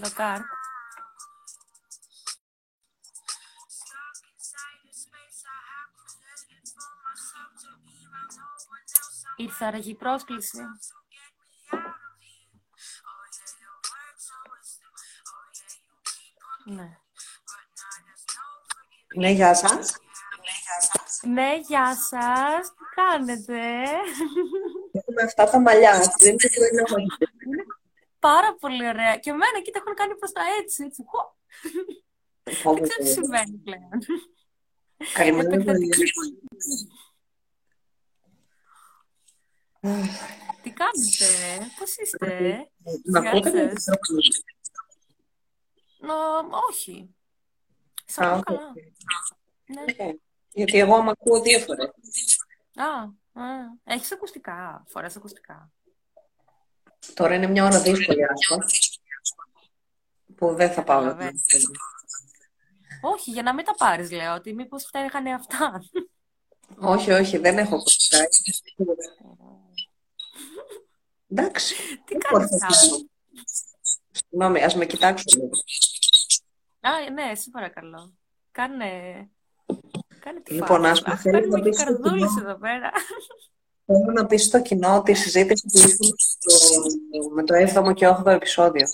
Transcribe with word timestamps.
το 0.00 0.10
κάρ. 0.14 0.40
Ήρθε 9.36 9.64
άραγε 9.64 9.90
η 9.90 9.94
πρόσκληση. 9.94 10.58
Ναι. 16.64 16.98
Ναι, 19.14 19.30
γεια 19.30 19.54
σας. 19.54 19.96
Ναι, 21.22 21.56
γεια 21.56 21.96
σας. 21.96 22.68
Τι 22.68 22.84
κάνετε; 22.94 23.58
Έχουμε 24.92 25.22
αυτά 25.22 25.44
τα 25.50 25.60
μαλλιά. 25.60 25.92
Δεν 26.18 26.28
είναι 26.28 26.82
το 26.84 26.96
Είναι 26.96 27.64
πάρα 28.18 28.54
πολύ 28.54 28.88
ωραία. 28.88 29.16
Και 29.16 29.30
εμένα, 29.30 29.60
κοίτα, 29.62 29.78
έχουν 29.78 29.79
κάνει 30.00 30.14
προς 30.18 30.32
τα 30.32 30.42
έτσι. 30.62 30.84
έτσι. 30.84 31.04
Χω. 31.06 31.36
Δεν 32.42 32.82
ξέρω 32.82 32.98
τι 33.04 33.08
συμβαίνει 33.08 33.56
πλέον. 33.56 33.90
Καλημέρα, 35.14 35.48
Επεκτατική 35.54 36.02
Τι 40.62 40.70
κάνετε, 40.70 41.26
πώς 41.78 41.96
είστε. 41.96 42.70
Μ' 43.04 43.16
ακούτε 43.16 43.50
Γεια 43.50 43.64
με 43.64 43.80
σας. 43.80 43.98
τις 43.98 44.44
Νο, 45.98 46.14
όχι. 46.70 47.14
Σ' 48.04 48.18
Α, 48.18 48.24
ακούω 48.32 48.38
οκ. 48.38 48.44
καλά. 48.44 48.72
Ναι. 49.64 50.04
Ναι, 50.04 50.12
Γιατί 50.52 50.78
εγώ 50.78 51.02
μ' 51.02 51.08
ακούω 51.08 51.40
δύο 51.42 51.58
φορές. 51.58 51.90
Α, 52.74 52.84
α, 53.42 53.56
έχεις 53.84 54.12
ακουστικά, 54.12 54.84
φοράς 54.88 55.16
ακουστικά. 55.16 55.72
Τώρα 57.14 57.34
είναι 57.34 57.46
μια 57.46 57.64
ώρα 57.64 57.80
δύσκολη, 57.80 58.24
άσπα, 58.24 58.56
που 60.40 60.54
δεν 60.54 60.70
θα 60.72 60.82
πάω. 60.82 60.98
Καταλαβαίνω. 60.98 61.38
Όχι, 63.02 63.30
για 63.30 63.42
να 63.42 63.54
μην 63.54 63.64
τα 63.64 63.74
πάρεις, 63.74 64.10
λέω, 64.10 64.34
ότι 64.34 64.54
μήπως 64.54 64.84
φταίγανε 64.84 65.32
αυτά. 65.34 65.82
Όχι, 66.78 67.10
όχι, 67.10 67.38
δεν 67.38 67.58
έχω 67.58 67.74
ακουστικά. 67.76 68.18
Εντάξει. 71.28 71.74
Τι 72.04 72.12
δεν 72.14 72.18
κάνεις 72.18 72.48
μπορώ 72.48 72.58
να 72.60 72.66
άλλο; 72.66 72.90
κάνω. 72.90 73.08
Συγγνώμη, 74.10 74.62
ας 74.64 74.74
με 74.74 74.86
κοιτάξουν 74.86 75.26
λίγο. 75.40 75.50
Α, 76.80 77.10
ναι, 77.10 77.30
εσύ 77.30 77.50
παρακαλώ. 77.50 78.12
Κάνε, 78.52 78.86
κάνε 80.20 80.40
τη 80.40 80.54
Λοιπόν, 80.54 80.80
φάση. 80.84 80.90
ας 80.90 81.00
πούμε, 81.02 81.14
Αχ, 81.14 81.20
θέλεις 81.20 81.40
κάνουμε 81.40 81.58
να 81.58 81.62
και 81.64 81.68
πεις 81.70 81.78
στο 81.80 81.84
καρδούλες 81.84 82.28
κοινό. 82.34 82.48
εδώ 82.50 82.58
πέρα. 82.58 82.90
Θέλω 83.86 84.12
να 84.12 84.26
πεις 84.26 84.44
στο 84.44 84.62
κοινό 84.62 85.02
τη 85.02 85.14
συζήτηση 85.14 85.66
που 85.66 85.78
είχαμε 85.78 85.92
στο- 85.94 87.30
με 87.34 87.44
το 87.44 87.54
7ο 87.54 87.92
και 87.94 88.06
8ο 88.08 88.30
επεισόδιο. 88.30 88.86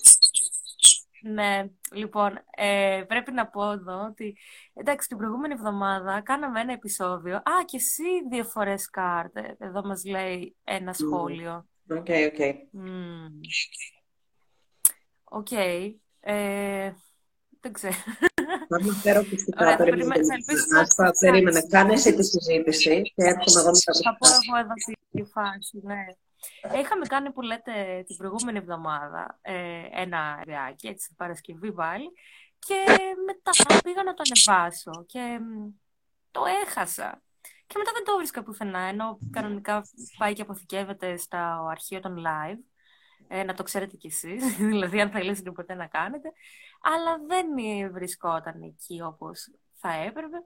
Ναι, 1.32 1.64
λοιπόν, 1.92 2.38
ε, 2.56 3.02
πρέπει 3.08 3.32
να 3.32 3.46
πω 3.48 3.70
εδώ 3.70 4.04
ότι 4.04 4.36
εντάξει, 4.74 5.08
την 5.08 5.16
προηγούμενη 5.16 5.54
εβδομάδα 5.54 6.20
κάναμε 6.20 6.60
ένα 6.60 6.72
επεισόδιο. 6.72 7.36
Α, 7.36 7.42
και 7.64 7.76
εσύ 7.76 8.02
δύο 8.30 8.44
φορές 8.44 8.90
Καρτ. 8.90 9.56
Εδώ 9.58 9.84
μας 9.84 10.04
λέει 10.04 10.56
ένα 10.64 10.92
σχόλιο. 10.92 11.66
Ok, 11.90 11.98
ok. 11.98 12.54
Μμμ. 12.70 13.26
Οκ. 15.24 15.50
Ε, 16.20 16.92
δεν 17.60 17.72
ξέρω. 17.72 17.94
Θα 18.68 18.82
με 18.84 18.92
φέρω 19.02 19.20
ακουστικά. 19.20 19.64
Ωραία, 19.64 19.76
θα 19.76 19.84
περίμενε. 19.84 20.08
περιμέ- 20.12 20.26
θα 20.26 20.34
ελπίσω 20.34 20.66
να 20.74 20.80
Άσπα, 20.80 21.10
τις 21.10 21.20
περίμενε. 21.20 21.48
ψάξεις. 21.50 21.70
Κάνε 21.70 21.92
εσύ 21.92 22.14
τη 22.14 22.24
συζήτηση 22.24 23.02
και 23.02 23.22
έρχομαι 23.24 23.60
εγώ 23.60 23.70
με 23.70 23.78
τα 23.84 23.92
Θα 23.92 24.16
πω 24.18 24.26
ακουστικά. 24.26 24.58
εγώ 24.58 24.64
εδώ 24.64 24.74
τη 25.10 25.22
φάση, 25.32 25.80
ναι. 25.82 26.04
Ε, 26.62 26.78
Είχαμε 26.78 27.06
κάνει 27.06 27.32
που 27.32 27.40
λέτε 27.40 28.04
την 28.06 28.16
προηγούμενη 28.16 28.58
εβδομάδα 28.58 29.38
ε, 29.42 29.82
ένα 29.90 30.42
live 30.46 30.66
άκι, 30.66 30.86
έτσι, 30.86 31.06
την 31.06 31.16
Παρασκευή 31.16 31.72
πάλι, 31.72 32.12
και 32.58 32.84
μετά 33.26 33.80
πήγα 33.82 34.02
να 34.02 34.14
το 34.14 34.22
ανεβάσω 34.26 35.04
και 35.06 35.38
μ, 35.40 35.68
το 36.30 36.44
έχασα. 36.64 37.22
Και 37.66 37.78
μετά 37.78 37.90
δεν 37.92 38.04
το 38.04 38.16
βρίσκα 38.16 38.42
πουθενά, 38.42 38.78
ενώ 38.78 39.18
κανονικά 39.30 39.82
πάει 40.18 40.32
και 40.32 40.42
αποθηκεύεται 40.42 41.16
στο 41.16 41.66
αρχείο 41.70 42.00
των 42.00 42.16
live. 42.26 42.58
Ε, 43.28 43.44
να 43.44 43.54
το 43.54 43.62
ξέρετε 43.62 43.96
κι 43.96 44.06
εσείς, 44.06 44.56
δηλαδή 44.70 45.00
αν 45.00 45.10
θέλετε 45.10 45.50
ποτέ 45.50 45.74
να 45.74 45.86
κάνετε. 45.86 46.32
Αλλά 46.80 47.18
δεν 47.26 47.46
βρισκόταν 47.92 48.62
εκεί 48.62 49.02
όπως 49.02 49.50
θα 49.74 49.92
έπρεπε. 49.92 50.36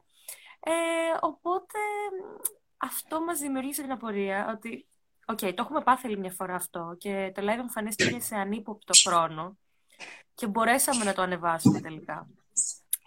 Ε, 0.60 0.72
οπότε 1.20 1.78
μ, 2.10 2.36
αυτό 2.76 3.20
μας 3.20 3.38
δημιούργησε 3.38 3.82
την 3.82 3.92
απορία 3.92 4.50
ότι 4.56 4.89
Οκ, 5.30 5.38
το 5.38 5.54
έχουμε 5.56 5.82
πάθει 5.82 6.06
άλλη 6.06 6.18
μια 6.18 6.30
φορά 6.30 6.54
αυτό 6.54 6.94
και 6.98 7.32
το 7.34 7.42
live 7.42 7.58
εμφανίστηκε 7.58 8.20
σε 8.20 8.36
ανύποπτο 8.36 8.92
χρόνο 9.08 9.58
και 10.34 10.46
μπορέσαμε 10.46 11.04
να 11.04 11.12
το 11.12 11.22
ανεβάσουμε 11.22 11.80
τελικά. 11.80 12.28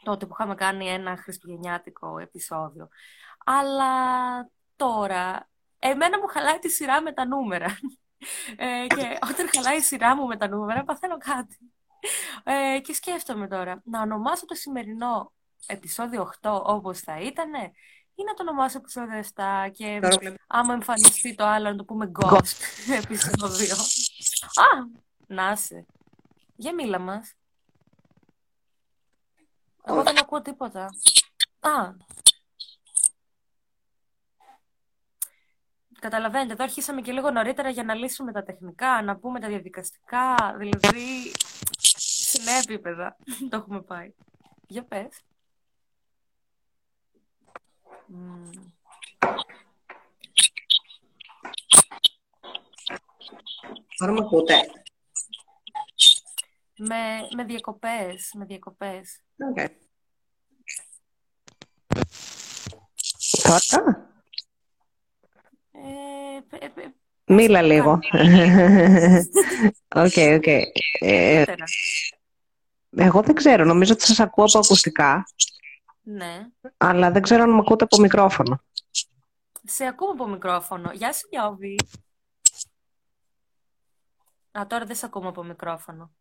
Τότε 0.04 0.26
που 0.26 0.36
είχαμε 0.40 0.56
κάνει 0.56 0.90
ένα 0.90 1.18
χριστουγεννιάτικο 1.18 2.20
επεισόδιο. 2.20 2.88
Αλλά 3.46 3.94
τώρα, 4.76 5.50
εμένα 5.80 6.20
μου 6.20 6.28
χαλάει 6.28 6.60
τη 6.60 6.70
σειρά 6.70 7.02
με 7.02 7.14
τα 7.14 7.26
νούμερα. 7.26 7.78
Ε, 8.56 8.88
και 8.88 9.18
όταν 9.30 9.50
χαλάει 9.54 9.78
η 9.78 9.82
σειρά 9.82 10.16
μου 10.16 10.28
με 10.28 10.38
τα 10.38 10.48
νούμερα, 10.48 10.84
παθαίνω 10.84 11.18
κάτι. 11.18 11.58
Ε, 12.44 12.80
και 12.80 12.94
σκέφτομαι 12.94 13.48
τώρα, 13.48 13.82
να 13.86 14.02
ονομάσω 14.02 14.46
το 14.46 14.56
σημερινό 14.56 15.34
επεισόδιο 15.66 16.32
8 16.42 16.62
όπως 16.64 17.00
θα 17.00 17.20
ήτανε; 17.20 17.72
Ή 18.16 18.24
να 18.24 18.34
το 18.34 18.42
ονομάσω 18.42 18.78
επεισόδιο 18.78 19.20
7 19.36 19.70
και 19.74 20.00
Τώρα 20.02 20.18
βλέπω. 20.18 20.36
άμα 20.48 20.74
εμφανιστεί 20.74 21.36
το 21.36 21.46
άλλο 21.46 21.70
να 21.70 21.76
το 21.76 21.84
πούμε 21.84 22.12
Ghost 22.20 22.54
επεισόδιο. 23.04 23.76
Α, 24.56 24.88
να 25.28 25.52
είσαι. 25.52 25.86
Για 26.56 26.74
μίλα 26.74 27.00
μας. 27.00 27.34
Εγώ 29.84 29.98
Όχι. 29.98 30.06
δεν 30.06 30.18
ακούω 30.20 30.42
τίποτα. 30.42 30.84
Α. 31.60 31.92
Καταλαβαίνετε, 36.00 36.54
εδώ 36.54 36.64
αρχίσαμε 36.64 37.02
και 37.02 37.12
λίγο 37.12 37.32
νωρίτερα 37.32 37.70
για 37.70 37.84
να 37.84 37.94
λύσουμε 37.94 38.32
τα 38.32 38.44
τεχνικά, 38.44 39.02
να 39.02 39.16
πούμε 39.18 39.40
τα 39.40 39.48
διαδικαστικά, 39.48 40.56
δηλαδή 40.58 41.32
σε 41.98 42.42
νέα 42.42 42.58
επίπεδα 42.58 43.16
το 43.50 43.56
έχουμε 43.58 43.82
πάει. 43.82 44.14
Για 44.68 44.84
πες. 44.84 45.22
Μμμ. 48.08 48.50
Τώρα 53.98 54.12
με 54.12 54.20
ακούτε. 54.20 54.54
Με, 56.78 56.96
με 57.36 57.44
διακοπές, 57.44 58.32
με 58.38 58.46
διακοπές. 58.46 59.22
Οκ. 59.50 59.56
Τώρα. 63.42 64.12
Ε, 65.72 66.40
πε- 66.50 66.70
πε- 66.74 66.94
Μίλα 67.26 67.62
λίγο. 67.62 67.92
Ok, 69.96 70.14
ok. 70.18 70.48
Ε, 70.48 70.66
καλύτερα. 71.00 71.64
Εγώ 72.96 73.22
δεν 73.22 73.36
ξέρω. 73.36 73.66
Νομίζω 73.66 73.94
ότι 73.94 74.06
σας 74.06 74.20
ακούω 74.20 74.46
από 74.46 74.58
ακουστικά, 74.58 75.24
Ναι. 76.06 76.48
αλλά 76.78 77.12
δεν 77.12 77.22
ξέρω 77.22 77.44
αν 77.44 77.50
με 77.50 77.60
ακούτε 77.60 77.84
από 77.84 77.98
μικρόφωνο. 78.00 78.62
Σε 79.64 79.86
ακούμε 79.86 80.12
από 80.12 80.28
μικρόφωνο. 80.28 80.92
Γεια 80.92 81.14
σου, 81.14 81.28
Γιώβη. 81.32 81.80
Α, 84.60 84.68
τώρα 84.68 84.86
δεν 84.86 84.96
σε 84.96 85.06
ακούμε 85.06 85.28
από 85.28 85.44
μικρόφωνο. 85.44 86.12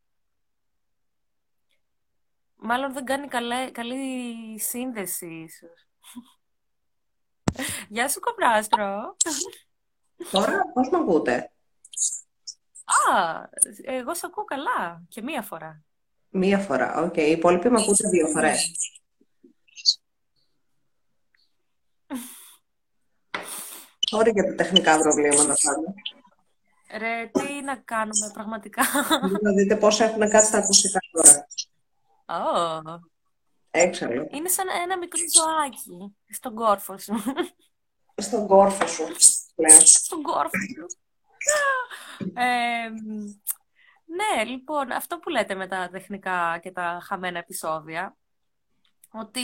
Μάλλον 2.54 2.92
δεν 2.92 3.04
κάνει 3.04 3.28
καλέ, 3.28 3.70
καλή 3.70 4.60
σύνδεση, 4.60 5.26
ίσως. 5.26 5.86
Γεια 7.88 8.08
σου, 8.08 8.20
κοπράστρο. 8.20 9.16
Τώρα 10.30 10.62
πώς 10.74 10.88
με 10.88 10.98
ακούτε; 10.98 11.52
Α, 12.84 13.48
εγώ 13.82 14.14
σε 14.14 14.26
ακούω 14.26 14.44
καλά. 14.44 15.02
Και 15.08 15.22
μία 15.22 15.42
φορά. 15.42 15.84
Μία 16.28 16.58
φορά. 16.58 17.02
Οκ. 17.02 17.16
Οι 17.16 17.30
υπόλοιποι 17.30 17.70
με 17.70 17.80
ακούτε 17.80 18.08
δύο 18.08 18.26
φορές. 18.28 18.72
Sorry 24.12 24.32
για 24.32 24.44
τα 24.44 24.54
τεχνικά 24.54 24.98
προβλήματα 24.98 25.54
πάντα. 25.62 25.94
Ρε, 26.98 27.30
τι 27.32 27.62
να 27.62 27.76
κάνουμε 27.76 28.30
πραγματικά. 28.32 28.82
Να 29.40 29.52
δείτε 29.52 29.76
πόσο 29.76 30.04
έχουν 30.04 30.28
κάτσει 30.30 30.50
τα 30.50 30.58
ακουστικά 30.58 30.98
τώρα. 31.10 31.46
Ω, 32.26 33.00
Έξαλλο. 33.70 34.28
είναι 34.30 34.48
σαν 34.48 34.66
ένα 34.82 34.98
μικρό 34.98 35.20
ζωάκι 35.34 36.14
στον 36.28 36.54
κόρφο 36.54 36.98
σου. 36.98 37.14
Στον 38.14 38.46
κόρφο 38.46 38.86
σου. 38.86 39.04
πλέον. 39.54 39.80
στον 39.80 40.22
κόρφο 40.22 40.58
σου. 40.74 40.86
Ε, 42.34 42.88
ναι, 44.04 44.44
λοιπόν, 44.44 44.92
αυτό 44.92 45.18
που 45.18 45.28
λέτε 45.28 45.54
με 45.54 45.66
τα 45.66 45.88
τεχνικά 45.92 46.58
και 46.62 46.70
τα 46.70 46.98
χαμένα 47.02 47.38
επεισόδια, 47.38 48.16
ότι, 49.10 49.40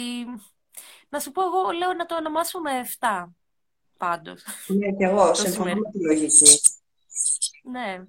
να 1.09 1.21
σου 1.21 1.33
πω 1.33 1.43
εγώ, 1.43 1.71
λέω 1.71 1.93
να 1.93 2.07
το 2.07 2.17
ονομάσουμε 2.17 2.71
7, 2.99 3.25
πάντως. 3.99 4.45
Ναι, 4.67 4.93
και 4.93 5.05
εγώ 5.05 5.29
Το 5.29 5.35
συμφωνώ 5.35 5.69
σημαίνει. 5.69 5.81
με 5.81 5.91
τη 5.91 6.05
λογική. 6.05 6.61
Ναι. 7.63 8.05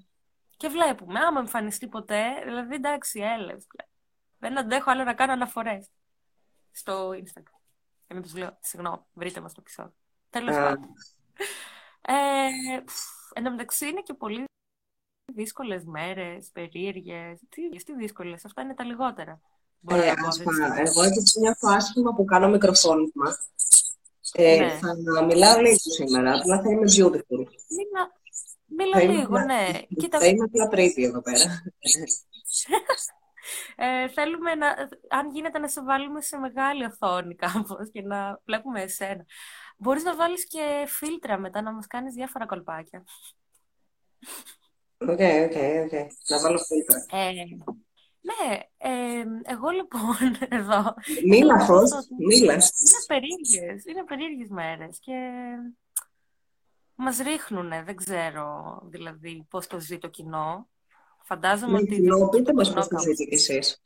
Και 0.57 0.68
βλέπουμε, 0.68 1.19
άμα 1.19 1.39
εμφανιστεί 1.39 1.88
ποτέ, 1.88 2.24
δηλαδή 2.45 2.75
εντάξει, 2.75 3.19
έλευε. 3.19 3.65
Δεν 4.38 4.57
αντέχω 4.57 4.91
άλλο 4.91 5.03
να 5.03 5.13
κάνω 5.13 5.31
αναφορές 5.31 5.88
στο 6.71 7.09
Instagram. 7.09 7.59
Και 8.07 8.13
μην 8.13 8.24
του 8.24 8.38
λέω, 8.38 8.57
συγγνώμη, 8.62 9.01
βρείτε 9.13 9.41
μας 9.41 9.53
το 9.53 9.62
επεισόδιο. 9.62 9.94
Τέλος 10.30 10.56
πάντων. 10.56 10.94
Ε, 12.01 12.13
εν 13.33 13.44
τω 13.44 13.51
μεταξύ 13.51 13.88
είναι 13.88 14.01
και 14.01 14.13
πολύ 14.13 14.44
δύσκολες 15.33 15.83
μέρες, 15.83 16.50
περίεργες. 16.53 17.39
Τι, 17.50 17.69
τι 17.83 17.95
δύσκολες, 17.95 18.45
αυτά 18.45 18.62
είναι 18.62 18.74
τα 18.74 18.83
λιγότερα. 18.83 19.41
Ε, 19.88 20.13
εγώ 20.75 21.03
έτσι 21.03 21.39
νιώθω 21.39 21.69
άσχημα 21.69 22.13
που 22.13 22.25
κάνω 22.25 22.50
μικροφώνημα. 22.50 23.38
Ε, 24.33 24.59
ναι. 24.59 24.79
Θα 25.13 25.25
μιλάω 25.25 25.59
λίγο 25.59 25.77
σήμερα, 25.77 26.39
απλά 26.39 26.61
θα 26.61 26.69
είμαι 26.69 26.85
beautiful. 26.97 27.45
Μίλα, 27.69 28.11
μίλα 28.65 29.13
λίγο, 29.13 29.39
ναι. 29.39 29.67
Κοίτα... 29.97 30.19
Θα 30.19 30.25
είμαι 30.25 30.43
απλά 30.43 30.69
pretty 30.71 31.01
εδώ 31.03 31.21
πέρα. 31.21 31.63
ε, 33.75 34.07
θέλουμε 34.07 34.55
να, 34.55 34.67
αν 35.09 35.31
γίνεται 35.31 35.59
να 35.59 35.67
σε 35.67 35.83
βάλουμε 35.83 36.21
σε 36.21 36.37
μεγάλη 36.37 36.83
οθόνη 36.85 37.35
κάπως 37.35 37.91
και 37.91 38.01
να 38.01 38.41
βλέπουμε 38.45 38.81
εσένα. 38.81 39.25
Μπορείς 39.77 40.03
να 40.03 40.15
βάλεις 40.15 40.47
και 40.47 40.85
φίλτρα 40.87 41.37
μετά, 41.37 41.61
να 41.61 41.73
μας 41.73 41.87
κάνεις 41.87 42.13
διάφορα 42.13 42.45
κολπάκια. 42.45 43.03
Ok, 44.97 45.09
ok, 45.09 45.56
ok. 45.86 45.94
Να 46.27 46.39
βάλω 46.41 46.57
φίλτρα. 46.57 47.05
Ε, 47.11 47.31
ναι, 48.21 48.60
ε, 48.77 49.24
εγώ 49.44 49.69
λοιπόν 49.69 50.16
εδώ... 50.60 50.94
Μίλα, 51.25 51.60
φως, 51.60 51.92
μίλας. 52.18 52.71
Είναι 52.80 53.04
περίεργες, 53.07 53.86
είναι 53.86 54.04
περίεργες 54.04 54.50
μέρες 54.50 55.00
και 55.00 55.13
μας 56.95 57.18
ρίχνουνε, 57.18 57.83
δεν 57.83 57.95
ξέρω 57.95 58.80
δηλαδή 58.86 59.45
πώς 59.50 59.68
το 59.68 59.80
ζει 59.80 59.98
το 59.98 60.07
κοινό. 60.07 60.68
Φαντάζομαι 61.24 61.77
ότι... 61.77 61.95
Κοινό, 61.95 62.30
πείτε 62.30 62.54
μας 62.54 62.74
πώς 62.74 62.88
το 62.88 63.00
ζείτε 63.00 63.24
κι 63.24 63.33
εσείς. 63.33 63.81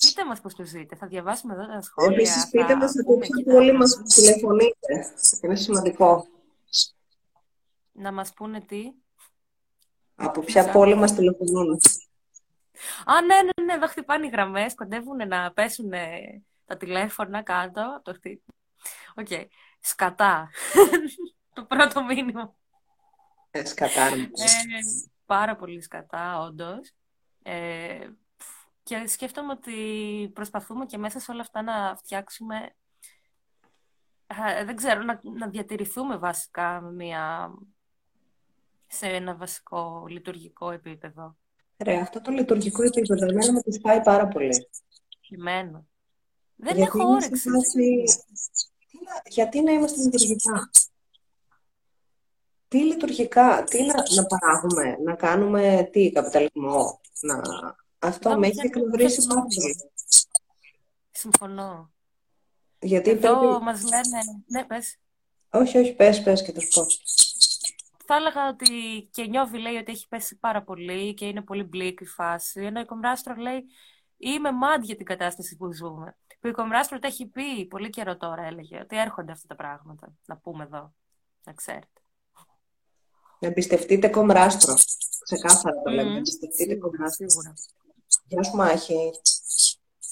Πείτε 0.00 0.24
μας 0.24 0.40
πώς 0.40 0.54
το 0.54 0.64
ζείτε. 0.64 0.96
Θα 0.96 1.06
διαβάσουμε 1.06 1.54
εδώ 1.54 1.66
τα 1.66 1.80
σχόλια. 1.80 2.12
Επίσης, 2.12 2.48
πείτε 2.50 2.76
μας 2.76 2.92
από 2.98 3.18
ποια 3.18 3.44
πόλη 3.44 3.72
μας 3.72 4.02
τηλεφωνείτε. 4.14 5.14
Είναι 5.42 5.56
σημαντικό. 5.56 6.26
Να 7.92 8.12
μας 8.12 8.32
πούνε 8.32 8.60
τι; 8.60 8.92
Από 10.14 10.40
ποια 10.40 10.70
πόλη 10.70 10.94
μας 10.94 11.14
τηλεφωνούν. 11.14 11.80
Α, 13.04 13.20
ναι, 13.20 13.34
ναι, 13.42 13.64
ναι, 13.64 13.72
εδώ 13.72 13.86
χτυπάνε 13.86 14.26
οι 14.26 14.30
γραμμές, 14.30 14.74
κοντεύουν 14.74 15.28
να 15.28 15.52
πέσουν 15.52 15.90
τα 16.66 16.76
τηλέφωνα 16.76 17.42
κάτω. 17.42 18.00
Το 18.04 18.14
Okay. 19.14 19.44
Σκατά. 19.80 20.50
το 21.54 21.64
πρώτο 21.64 22.04
μήνυμα. 22.04 22.54
Ε, 23.50 23.64
σκατά. 23.64 24.06
Ε, 24.06 24.28
πάρα 25.26 25.56
πολύ 25.56 25.82
σκατά, 25.82 26.38
όντως. 26.38 26.92
Ε, 27.42 28.08
και 28.82 29.06
σκέφτομαι 29.06 29.52
ότι 29.52 30.30
προσπαθούμε 30.34 30.86
και 30.86 30.98
μέσα 30.98 31.20
σε 31.20 31.30
όλα 31.30 31.40
αυτά 31.40 31.62
να 31.62 31.96
φτιάξουμε, 31.96 32.74
ε, 34.26 34.64
δεν 34.64 34.76
ξέρω, 34.76 35.02
να, 35.02 35.20
να 35.22 35.48
διατηρηθούμε 35.48 36.16
βασικά 36.16 36.80
μια, 36.80 37.52
σε 38.86 39.06
ένα 39.06 39.36
βασικό 39.36 40.06
λειτουργικό 40.08 40.70
επίπεδο. 40.70 41.36
Ρε, 41.82 41.96
αυτό 41.96 42.20
το 42.20 42.30
λειτουργικό 42.30 42.82
επίπεδο 42.82 43.24
εμένα 43.24 43.52
με 43.52 43.60
πάει 43.82 44.00
πάρα 44.00 44.28
πολύ. 44.28 44.68
Κειμένο. 45.20 45.86
Δεν 46.56 46.76
Γιατί 46.76 46.98
έχω 46.98 47.08
όρεξη. 47.08 47.50
Γιατί 49.28 49.62
να 49.62 49.72
είμαστε 49.72 50.00
λειτουργικά; 50.00 50.70
Τι 52.68 52.78
λειτουργικά, 52.78 53.64
τι 53.64 53.82
να, 53.82 53.94
να 54.14 54.26
παράγουμε, 54.26 54.96
να 55.04 55.14
κάνουμε 55.14 55.88
τι, 55.92 56.12
καπιταλισμό, 56.12 57.00
να... 57.20 57.42
Αυτό 57.98 58.38
με 58.38 58.46
έχει 58.46 58.66
εκνευρίσει 58.66 59.26
πάρα 59.26 59.40
πολύ. 59.40 59.90
Συμφωνώ. 61.10 61.92
Γιατί 62.80 63.10
Εδώ 63.10 63.38
πρέπει... 63.38 63.62
μας 63.62 63.82
λένε... 63.82 64.42
Ναι, 64.46 64.64
πες. 64.64 64.96
Όχι, 65.50 65.78
όχι, 65.78 65.94
πες, 65.94 66.22
πες 66.22 66.42
και 66.42 66.52
το 66.52 66.60
πω. 66.74 66.86
Θα 68.06 68.14
έλεγα 68.14 68.48
ότι 68.48 69.08
και 69.12 69.24
νιώβει 69.24 69.58
λέει 69.58 69.76
ότι 69.76 69.92
έχει 69.92 70.08
πέσει 70.08 70.38
πάρα 70.38 70.62
πολύ 70.62 71.14
και 71.14 71.26
είναι 71.26 71.42
πολύ 71.42 71.62
μπλικ 71.62 72.00
η 72.00 72.06
φάση, 72.06 72.60
ενώ 72.60 72.80
η 72.80 72.84
Κομράστρο 72.84 73.34
λέει 73.34 73.64
είμαι 74.16 74.52
μάντ 74.52 74.84
για 74.84 74.96
την 74.96 75.06
κατάσταση 75.06 75.56
που 75.56 75.72
ζούμε. 75.72 76.16
Που 76.40 76.48
η 76.48 76.50
Κομράστρο 76.50 76.98
το 76.98 77.06
έχει 77.06 77.26
πει 77.26 77.66
πολύ 77.66 77.90
καιρό 77.90 78.16
τώρα, 78.16 78.42
έλεγε, 78.42 78.80
ότι 78.80 78.96
έρχονται 78.96 79.32
αυτά 79.32 79.46
τα 79.46 79.54
πράγματα. 79.54 80.12
Να 80.24 80.36
πούμε 80.36 80.64
εδώ, 80.64 80.94
να 81.44 81.52
ξέρετε. 81.52 82.00
Να 83.38 83.48
εμπιστευτείτε 83.48 84.08
κομράστρο. 84.08 84.74
Ξεκάθαρα 85.24 85.82
το 85.82 85.90
λέμε. 85.90 86.10
Να 86.10 86.16
εμπιστευτείτε 86.16 86.74
κομράστρο. 86.76 87.26
Γεια 88.26 88.42
σου, 88.42 88.56
Μάχη. 88.56 89.10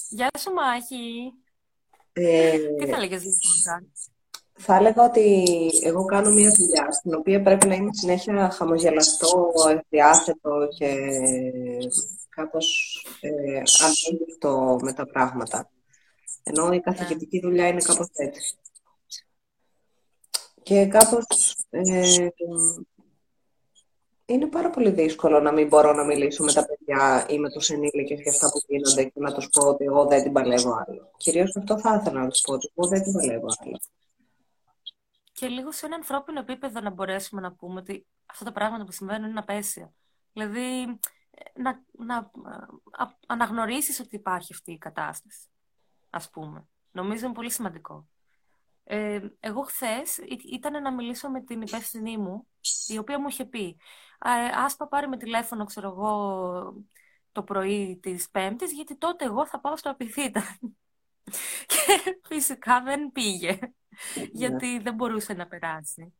Γεια 0.09 0.31
σου, 0.39 0.53
Μάχη. 0.53 1.33
Ε... 2.13 2.59
Τι 2.79 2.87
θα 2.87 2.97
έλεγες 2.97 3.23
λοιπόν, 3.23 3.93
Θα 4.63 4.77
έλεγα 4.77 5.05
ότι 5.05 5.45
εγώ 5.83 6.05
κάνω 6.05 6.31
μια 6.31 6.51
δουλειά 6.51 6.93
στην 6.93 7.15
οποία 7.15 7.43
πρέπει 7.43 7.67
να 7.67 7.75
είμαι 7.75 7.91
συνέχεια 7.93 8.51
χαμογελαστό, 8.51 9.53
ευδιάθετο 9.71 10.69
και 10.79 10.95
κάπως 12.29 12.97
ε, 13.21 13.63
με 14.83 14.93
τα 14.93 15.07
πράγματα. 15.07 15.71
Ενώ 16.43 16.73
η 16.73 16.81
καθηγητική 16.81 17.41
δουλειά 17.41 17.67
είναι 17.67 17.83
κάπως 17.83 18.07
έτσι. 18.13 18.57
Και 20.63 20.87
κάπως 20.87 21.57
ε, 21.71 22.29
είναι 24.27 24.47
πάρα 24.47 24.71
πολύ 24.71 24.91
δύσκολο 24.91 25.41
να 25.41 25.53
μην 25.53 25.67
μπορώ 25.67 25.93
να 25.93 26.05
μιλήσω 26.05 26.45
με 26.45 26.53
τα 26.53 26.67
παιδιά 26.67 27.27
ή 27.29 27.39
με 27.39 27.51
τους 27.51 27.71
ενήλικες 27.71 28.21
για 28.21 28.31
αυτά 28.31 28.51
που 28.51 28.61
γίνονται 28.67 29.05
και 29.05 29.21
να 29.21 29.33
τους 29.33 29.49
πω 29.49 29.67
ότι 29.67 29.85
εγώ 29.85 30.07
δεν 30.07 30.23
την 30.23 30.33
παλεύω 30.33 30.85
άλλο. 30.87 31.11
Κυρίως 31.17 31.57
αυτό 31.57 31.79
θα 31.79 31.99
ήθελα 32.01 32.21
να 32.21 32.29
τους 32.29 32.41
πω, 32.41 32.53
ότι 32.53 32.73
εγώ 32.77 32.89
δεν 32.89 33.03
την 33.03 33.13
παλεύω 33.13 33.49
άλλο. 33.65 33.79
Και 35.41 35.49
λίγο 35.49 35.73
σε 35.73 35.87
ένα 35.87 35.95
ανθρώπινο 35.95 36.41
επίπεδο 36.41 36.81
να 36.81 36.91
μπορέσουμε 36.91 37.41
να 37.41 37.53
πούμε 37.53 37.81
ότι 37.81 38.07
αυτά 38.27 38.45
τα 38.45 38.53
πράγματα 38.53 38.85
που 38.85 38.93
συμβαίνουν 38.93 39.31
είναι 39.31 39.39
απέσια. 39.39 39.93
Δηλαδή, 40.33 40.99
να, 41.55 41.83
να 41.91 42.31
αναγνωρίσεις 43.27 44.01
ότι 44.01 44.17
υπάρχει 44.17 44.53
αυτή 44.53 44.73
η 44.73 44.79
κατάσταση, 44.79 45.49
ας 46.11 46.31
πούμε. 46.31 46.69
Νομίζω 46.91 47.25
είναι 47.25 47.35
πολύ 47.35 47.51
σημαντικό. 47.51 48.09
Ε, 48.85 49.21
εγώ 49.41 49.63
χθες 49.63 50.17
ήταν 50.53 50.83
να 50.83 50.93
μιλήσω 50.93 51.31
με 51.31 51.41
την 51.41 51.61
υπεύθυνή 51.61 52.19
μου, 52.19 52.47
η 52.87 52.99
οποία 52.99 53.21
μου 53.21 53.29
είχε 53.29 53.45
πει 53.45 53.77
Άσπα 54.65 54.89
πάρει 54.89 55.09
με 55.09 55.17
τηλέφωνο, 55.17 55.65
ξέρω 55.65 55.89
εγώ, 55.89 56.85
το 57.33 57.43
πρωί 57.43 57.99
της 58.03 58.31
Πέμπτης, 58.31 58.73
γιατί 58.73 58.97
τότε 58.97 59.25
εγώ 59.25 59.47
θα 59.47 59.61
πάω 59.61 59.77
στο 59.77 59.91
Απιθύτα. 59.91 60.59
Και 61.67 62.19
φυσικά 62.29 62.83
δεν 62.83 63.13
πήγε, 63.13 63.59
ναι. 63.61 64.25
γιατί 64.33 64.79
δεν 64.79 64.95
μπορούσε 64.95 65.33
να 65.33 65.47
περάσει. 65.47 66.15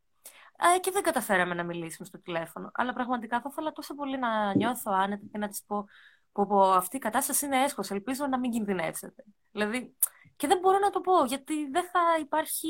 και 0.81 0.91
δεν 0.91 1.03
καταφέραμε 1.03 1.55
να 1.55 1.65
μιλήσουμε 1.65 2.09
στο 2.09 2.21
τηλέφωνο. 2.21 2.71
Αλλά 2.75 2.93
πραγματικά 2.93 3.41
θα 3.41 3.49
ήθελα 3.53 3.73
τόσο 3.73 3.95
πολύ 3.95 4.19
να 4.19 4.55
νιώθω 4.55 4.93
άνετα 4.93 5.27
και 5.33 5.39
να 5.39 5.49
της 5.49 5.63
πω 5.67 5.87
πω, 6.33 6.61
αυτή 6.63 6.97
η 6.97 6.99
κατάσταση 6.99 7.45
είναι 7.47 7.63
έσχος, 7.63 7.91
ελπίζω 7.91 8.27
να 8.27 8.39
μην 8.39 8.51
κινδυνεύσετε. 8.51 9.25
Δηλαδή, 9.53 9.97
και 10.37 10.47
δεν 10.47 10.59
μπορώ 10.59 10.79
να 10.79 10.91
το 10.91 11.01
πω, 11.01 11.25
γιατί 11.25 11.71
δεν 11.71 11.85
θα 11.93 12.01
υπάρχει 12.21 12.69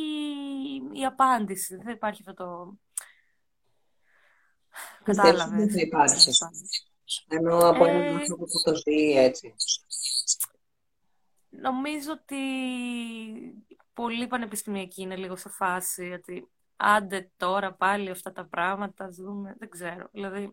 η 0.92 1.04
απάντηση, 1.04 1.76
δεν 1.76 1.84
θα 1.84 1.90
υπάρχει 1.90 2.22
αυτό 2.26 2.44
το... 2.44 2.78
Κατάλαβες. 5.02 5.58
Δεν 5.58 5.70
θα 5.70 5.80
υπάρχει. 5.80 6.30
Ενώ 7.28 7.58
από 7.58 7.84
έναν 7.84 8.02
ε, 8.02 8.08
άνθρωπο 8.08 8.44
που 8.44 8.62
το 8.64 8.75
ζει 8.75 9.10
έτσι. 9.16 9.54
Νομίζω 11.50 12.12
ότι 12.12 12.37
πολλοί 13.92 14.26
πανεπιστημιακοί 14.26 15.02
είναι 15.02 15.16
λίγο 15.16 15.37
σε 15.37 15.49
φάση 15.49 16.02
ότι 16.02 16.50
άντε 16.76 17.30
τώρα 17.37 17.75
πάλι 17.75 18.11
αυτά 18.11 18.33
τα 18.33 18.45
πράγματα 18.47 19.11
ζούμε, 19.11 19.54
δεν 19.59 19.69
ξέρω. 19.69 20.09
Δηλαδή, 20.12 20.50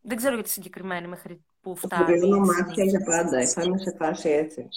δεν 0.00 0.16
ξέρω 0.16 0.34
για 0.34 0.42
τη 0.42 0.50
συγκεκριμένη 0.50 1.08
μέχρι 1.08 1.44
που 1.60 1.76
φτάνει. 1.76 2.04
Κλείνω 2.04 2.38
μάτια 2.38 2.84
για 2.84 3.00
πάντα, 3.00 3.46
θα 3.46 3.62
είμαι 3.62 3.78
σε 3.78 3.94
φάση 3.98 4.28
έτσι. 4.28 4.68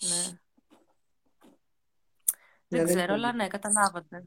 Ναι. 0.00 0.38
Δεν 2.68 2.84
ξέρω, 2.84 3.14
αλλά 3.14 3.32
ναι, 3.32 3.48
καταλάβατε. 3.48 4.24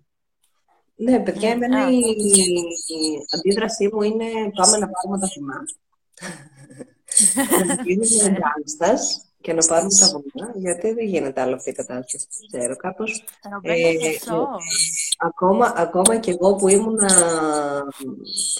Ναι, 0.96 1.20
παιδιά, 1.20 1.56
ναι, 1.56 1.66
εμένα 1.66 1.90
η, 1.92 1.98
η 1.98 3.26
αντίδρασή 3.36 3.90
μου 3.94 4.02
είναι 4.02 4.52
πάμε 4.56 4.78
να 4.78 4.90
πάρουμε 4.90 5.20
τα 5.20 5.28
βουνά. 5.36 5.64
Να 7.66 7.84
γίνουμε 7.84 8.30
γκάνστας 8.40 9.26
και 9.42 9.54
να 9.54 9.66
πάρουμε 9.66 9.94
τα 10.00 10.08
βουνά, 10.08 10.54
γιατί 10.56 10.94
δεν 10.94 11.06
γίνεται 11.06 11.42
άλλο 11.42 11.56
αυτή 11.56 11.70
η 11.70 11.74
κατάσταση. 11.74 12.28
Δεν 12.50 12.60
ξέρω, 12.60 12.76
κάπως... 12.76 13.24
Ε, 13.62 13.74
ε, 13.74 13.96
ακόμα, 15.18 15.74
ακόμα 15.76 16.18
και 16.18 16.32
εγώ 16.32 16.56
που 16.56 16.68
ήμουν 16.68 17.00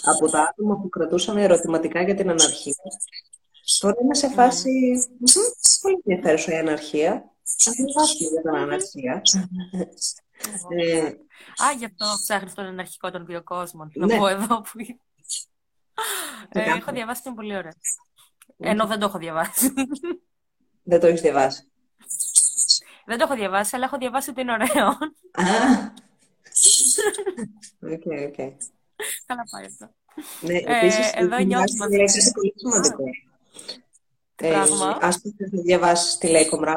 από 0.02 0.30
τα 0.30 0.40
άτομα 0.42 0.80
που 0.80 0.88
κρατούσαν 0.88 1.36
ερωτηματικά 1.36 2.02
για 2.02 2.14
την 2.14 2.30
αναρχία, 2.30 2.74
τώρα 3.80 3.96
είμαι 4.02 4.14
σε 4.14 4.28
φάση 4.28 4.70
mm. 5.20 5.80
πολύ 5.80 6.02
ενδιαφέρουσα 6.04 6.52
η 6.52 6.56
αναρχία 6.56 7.34
Ας 7.66 7.74
διαβάσουμε 7.74 8.28
για 8.30 8.42
τον 8.42 8.54
αναρχία. 8.54 9.22
Ε, 10.68 11.06
Α, 11.64 11.72
γι' 11.78 11.84
αυτό 11.84 12.06
ψάχνεις 12.22 12.54
τον 12.54 12.64
αναρχικό 12.64 13.10
των 13.10 13.26
δύο 13.26 13.42
κόσμων. 13.42 13.90
Να 13.94 14.06
Ναι. 14.06 14.18
πω 14.18 14.26
εδώ 14.26 14.60
που 14.60 14.80
είναι. 14.80 14.98
Ε, 16.48 16.60
έχω 16.60 16.92
διαβάσει 16.92 17.22
την 17.22 17.34
πολύ 17.34 17.56
ωραία. 17.56 17.74
Ενώ 18.58 18.86
δεν 18.86 18.98
το 18.98 19.06
έχω 19.06 19.18
διαβάσει. 19.18 19.72
Δεν 20.82 21.00
το 21.00 21.06
έχεις 21.06 21.20
διαβάσει. 21.20 21.70
δεν 23.06 23.18
το 23.18 23.24
έχω 23.24 23.34
διαβάσει, 23.34 23.76
αλλά 23.76 23.84
έχω 23.84 23.96
διαβάσει 23.98 24.30
ότι 24.30 24.40
είναι 24.40 24.52
ωραίο. 24.52 24.86
Α, 24.86 24.94
οκ, 27.80 28.02
οκ. 28.28 28.34
Καλά 29.26 29.42
πάει 29.50 29.64
αυτό. 29.64 29.90
Ναι, 30.40 30.54
Ε, 30.54 30.76
επίσης, 30.78 31.12
εδώ 31.12 31.38
η 31.38 31.44
νιώθουμε 31.44 31.86
διαβάση 31.86 31.96
λέξη 31.96 32.20
είναι 32.20 32.32
πολύ 32.32 32.52
σημαντικό. 32.56 33.04
Τι 34.34 34.46
Ε, 34.46 34.50
πράγμα. 34.50 34.98
Ας 35.00 35.20
πούμε, 35.20 35.34
θες 35.38 35.50
να 35.52 35.62
διαβάσεις 35.62 36.18
τη 36.18 36.28
λέει 36.28 36.48
κομρά. 36.48 36.72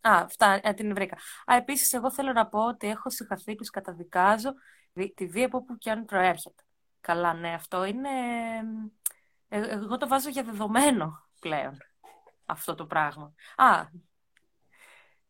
Α, 0.00 0.12
αυτά, 0.24 0.60
ε, 0.62 0.72
την 0.74 0.94
βρήκα. 0.94 1.16
Α, 1.52 1.56
επίσης, 1.56 1.92
εγώ 1.92 2.10
θέλω 2.12 2.32
να 2.32 2.46
πω 2.46 2.66
ότι 2.66 2.86
έχω 2.88 3.10
συγχαθεί 3.10 3.54
και 3.54 3.68
καταδικάζω 3.72 4.52
δι- 4.92 5.14
τη 5.16 5.26
βία 5.26 5.46
από 5.46 5.56
όπου 5.58 5.76
και 5.78 5.90
αν 5.90 6.04
προέρχεται. 6.04 6.62
Καλά, 7.00 7.34
ναι, 7.34 7.52
αυτό 7.54 7.84
είναι... 7.84 8.08
ε, 9.48 9.70
εγώ 9.70 9.96
το 9.96 10.08
βάζω 10.08 10.28
για 10.28 10.42
δεδομένο 10.42 11.28
πλέον, 11.40 11.78
αυτό 12.46 12.74
το 12.74 12.86
πράγμα. 12.86 13.34
Α, 13.56 13.86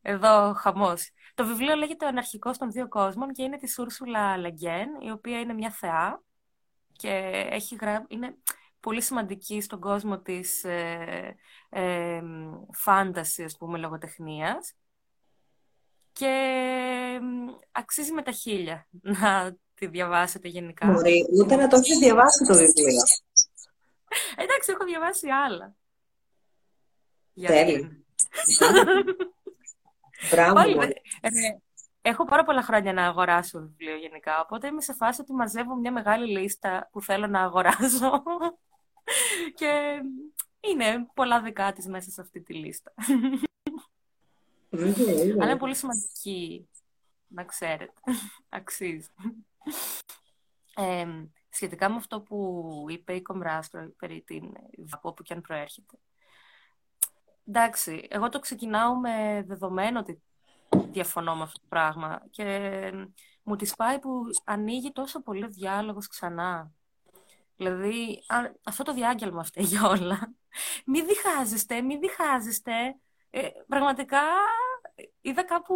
εδώ 0.02 0.54
χαμός. 0.54 1.12
Το 1.34 1.46
βιβλίο 1.46 1.74
λέγεται 1.74 2.04
«Ο 2.04 2.08
αναρχικός 2.08 2.58
των 2.58 2.70
δύο 2.70 2.88
κόσμων» 2.88 3.32
και 3.32 3.42
είναι 3.42 3.58
της 3.58 3.78
Ούρσουλα 3.78 4.36
Λεγκέν, 4.36 4.88
η 5.00 5.10
οποία 5.10 5.40
είναι 5.40 5.52
μια 5.52 5.70
θεά 5.70 6.22
και 6.92 7.08
έχει 7.50 7.74
γρα... 7.74 8.04
είναι 8.08 8.36
πολύ 8.80 9.02
σημαντική 9.02 9.60
στον 9.60 9.80
κόσμο 9.80 10.20
της 10.20 10.64
ε, 10.64 11.36
ε, 11.68 12.22
φάντασης, 12.72 13.44
ας 13.44 13.56
πούμε, 13.56 13.78
λογοτεχνίας 13.78 14.74
και 16.12 17.18
μ, 17.22 17.46
αξίζει 17.72 18.12
με 18.12 18.22
τα 18.22 18.30
χίλια 18.32 18.86
να 18.90 19.56
τη 19.80 19.86
διαβάσετε 19.86 20.48
γενικά; 20.48 20.86
Μπορεί, 20.86 21.26
ούτε 21.40 21.56
να 21.56 21.68
το 21.68 21.76
έχεις 21.76 21.98
διαβάσει 21.98 22.44
το 22.44 22.54
βιβλίο. 22.54 23.02
Εντάξει, 24.36 24.72
έχω 24.72 24.84
διαβάσει 24.84 25.28
άλλα. 25.28 25.74
Για 27.32 27.48
Τέλεια. 27.48 27.74
αυτήν. 27.76 28.02
Μπράβο. 30.30 30.54
Πάλι, 30.54 30.74
μωρέ. 30.74 30.86
ε, 31.20 31.28
ε, 31.28 31.58
έχω 32.02 32.24
πάρα 32.24 32.44
πολλά 32.44 32.62
χρόνια 32.62 32.92
να 32.92 33.06
αγοράσω 33.06 33.58
βιβλίο 33.58 33.96
γενικά, 33.96 34.40
οπότε 34.40 34.66
είμαι 34.66 34.80
σε 34.82 34.94
φάση 34.94 35.20
ότι 35.20 35.32
μαζεύω 35.32 35.74
μια 35.76 35.92
μεγάλη 35.92 36.38
λίστα 36.38 36.88
που 36.92 37.02
θέλω 37.02 37.26
να 37.26 37.40
αγοράσω 37.42 38.22
και 39.58 40.00
είναι 40.60 41.06
πολλά 41.14 41.42
δικά 41.42 41.72
της 41.72 41.86
μέσα 41.86 42.10
σε 42.10 42.20
αυτή 42.20 42.40
τη 42.40 42.54
λίστα. 42.54 42.92
Μμμ, 44.70 44.92
είναι. 44.98 45.32
Αλλά 45.32 45.50
είναι 45.50 45.56
πολύ 45.56 45.74
σημαντική, 45.74 46.68
να 47.26 47.44
ξέρετε. 47.44 47.92
Αξίζει. 48.48 49.08
Ε, 50.76 51.06
σχετικά 51.48 51.88
με 51.88 51.96
αυτό 51.96 52.20
που 52.20 52.84
είπε 52.88 53.14
η 53.14 53.22
Κομράστρο 53.22 53.92
περί 53.98 54.22
την 54.22 54.52
από 54.90 55.08
όπου 55.08 55.22
και 55.22 55.32
αν 55.34 55.40
προέρχεται. 55.40 55.98
Εντάξει, 57.46 58.06
εγώ 58.10 58.28
το 58.28 58.38
ξεκινάω 58.38 58.96
με 58.96 59.44
δεδομένο 59.46 59.98
ότι 59.98 60.22
διαφωνώ 60.90 61.36
με 61.36 61.42
αυτό 61.42 61.60
το 61.60 61.66
πράγμα 61.68 62.22
και 62.30 62.92
μου 63.42 63.56
τη 63.56 63.70
πάει 63.76 63.98
που 63.98 64.22
ανοίγει 64.44 64.92
τόσο 64.92 65.22
πολύ 65.22 65.44
ο 65.44 65.48
διάλογος 65.48 66.06
ξανά. 66.06 66.70
Δηλαδή, 67.56 68.24
α- 68.26 68.54
αυτό 68.62 68.82
το 68.82 68.92
διάγγελμα 68.92 69.44
φταίει 69.44 69.64
για 69.64 69.88
όλα. 69.88 70.34
Μη 70.86 71.02
διχάζεστε, 71.02 71.82
μη 71.82 71.98
διχάζεστε. 71.98 72.98
Ε, 73.30 73.48
πραγματικά 73.68 74.22
είδα 75.20 75.44
κάπου 75.44 75.74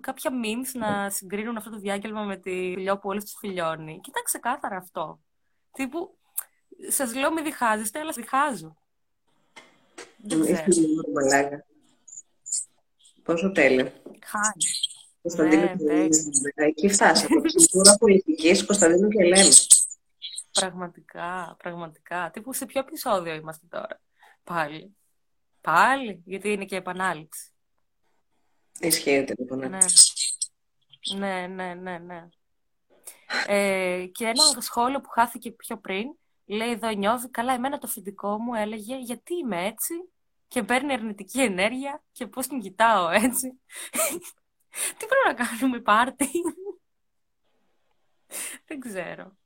κάποια 0.00 0.30
memes 0.44 0.70
να 0.72 1.10
συγκρίνουν 1.10 1.56
αυτό 1.56 1.70
το 1.70 1.78
διάγγελμα 1.78 2.22
με 2.22 2.36
τη 2.36 2.50
φιλιό 2.50 2.98
που 2.98 3.08
όλες 3.08 3.24
τους 3.24 3.34
φιλιώνει. 3.38 4.00
Και 4.00 4.10
ήταν 4.10 4.22
ξεκάθαρα 4.22 4.76
αυτό. 4.76 5.20
Τύπου, 5.72 6.18
σας 6.88 7.14
λέω 7.14 7.32
μη 7.32 7.42
διχάζεστε, 7.42 7.98
αλλά 7.98 8.12
σας 8.12 8.22
διχάζω. 8.22 8.76
Δεν 10.16 10.40
ξέρω. 10.40 10.56
Έχει 10.58 10.80
λίγο 10.80 11.02
μαλάκα. 11.14 11.64
Πόσο 13.22 13.52
τέλειο. 13.52 13.92
Χάνει. 14.24 14.64
Κωνσταντίνο 15.22 15.62
Ναι, 15.62 15.66
και 15.76 15.82
Ελένη. 15.82 16.02
εντάξει. 16.02 16.30
Εκεί 16.54 16.88
φτάσαμε. 16.88 17.40
Κουλτούρα 17.40 17.96
πολιτικής 17.98 18.66
Κωνσταντίνου 18.66 19.08
και 19.08 19.22
Ελένη. 19.22 19.54
Πραγματικά, 20.52 21.56
πραγματικά. 21.58 22.30
Τύπου 22.32 22.52
σε 22.52 22.66
ποιο 22.66 22.80
επεισόδιο 22.80 23.34
είμαστε 23.34 23.66
τώρα; 23.70 24.00
Πάλι. 24.44 24.96
Πάλι, 25.60 26.22
γιατί 26.24 26.52
είναι 26.52 26.64
και 26.64 26.76
επανάληψη. 26.76 27.49
Ισχύεται 28.80 29.34
λοιπόν. 29.38 29.58
Ναι. 29.58 29.78
Ναι, 31.16 31.46
ναι, 31.46 31.74
ναι, 31.74 31.98
ναι. 31.98 32.28
Ε, 33.46 34.06
και 34.12 34.24
ένα 34.24 34.60
σχόλιο 34.60 35.00
που 35.00 35.08
χάθηκε 35.08 35.50
πιο 35.50 35.78
πριν, 35.78 36.06
λέει 36.46 36.70
εδώ 36.70 36.90
νιώθει 36.90 37.28
καλά, 37.28 37.52
εμένα 37.52 37.78
το 37.78 37.86
φοιτικό 37.86 38.38
μου 38.38 38.54
έλεγε 38.54 38.96
γιατί 38.96 39.34
είμαι 39.34 39.66
έτσι 39.66 39.94
και 40.48 40.62
παίρνει 40.62 40.92
αρνητική 40.92 41.40
ενέργεια 41.40 42.02
και 42.12 42.26
πώς 42.26 42.46
την 42.46 42.60
κοιτάω 42.60 43.08
έτσι. 43.08 43.48
Τι 44.98 45.06
πρέπει 45.06 45.26
να 45.26 45.34
κάνουμε 45.44 45.80
πάρτι; 45.80 46.28
Δεν 48.66 48.80
ξέρω. 48.80 49.38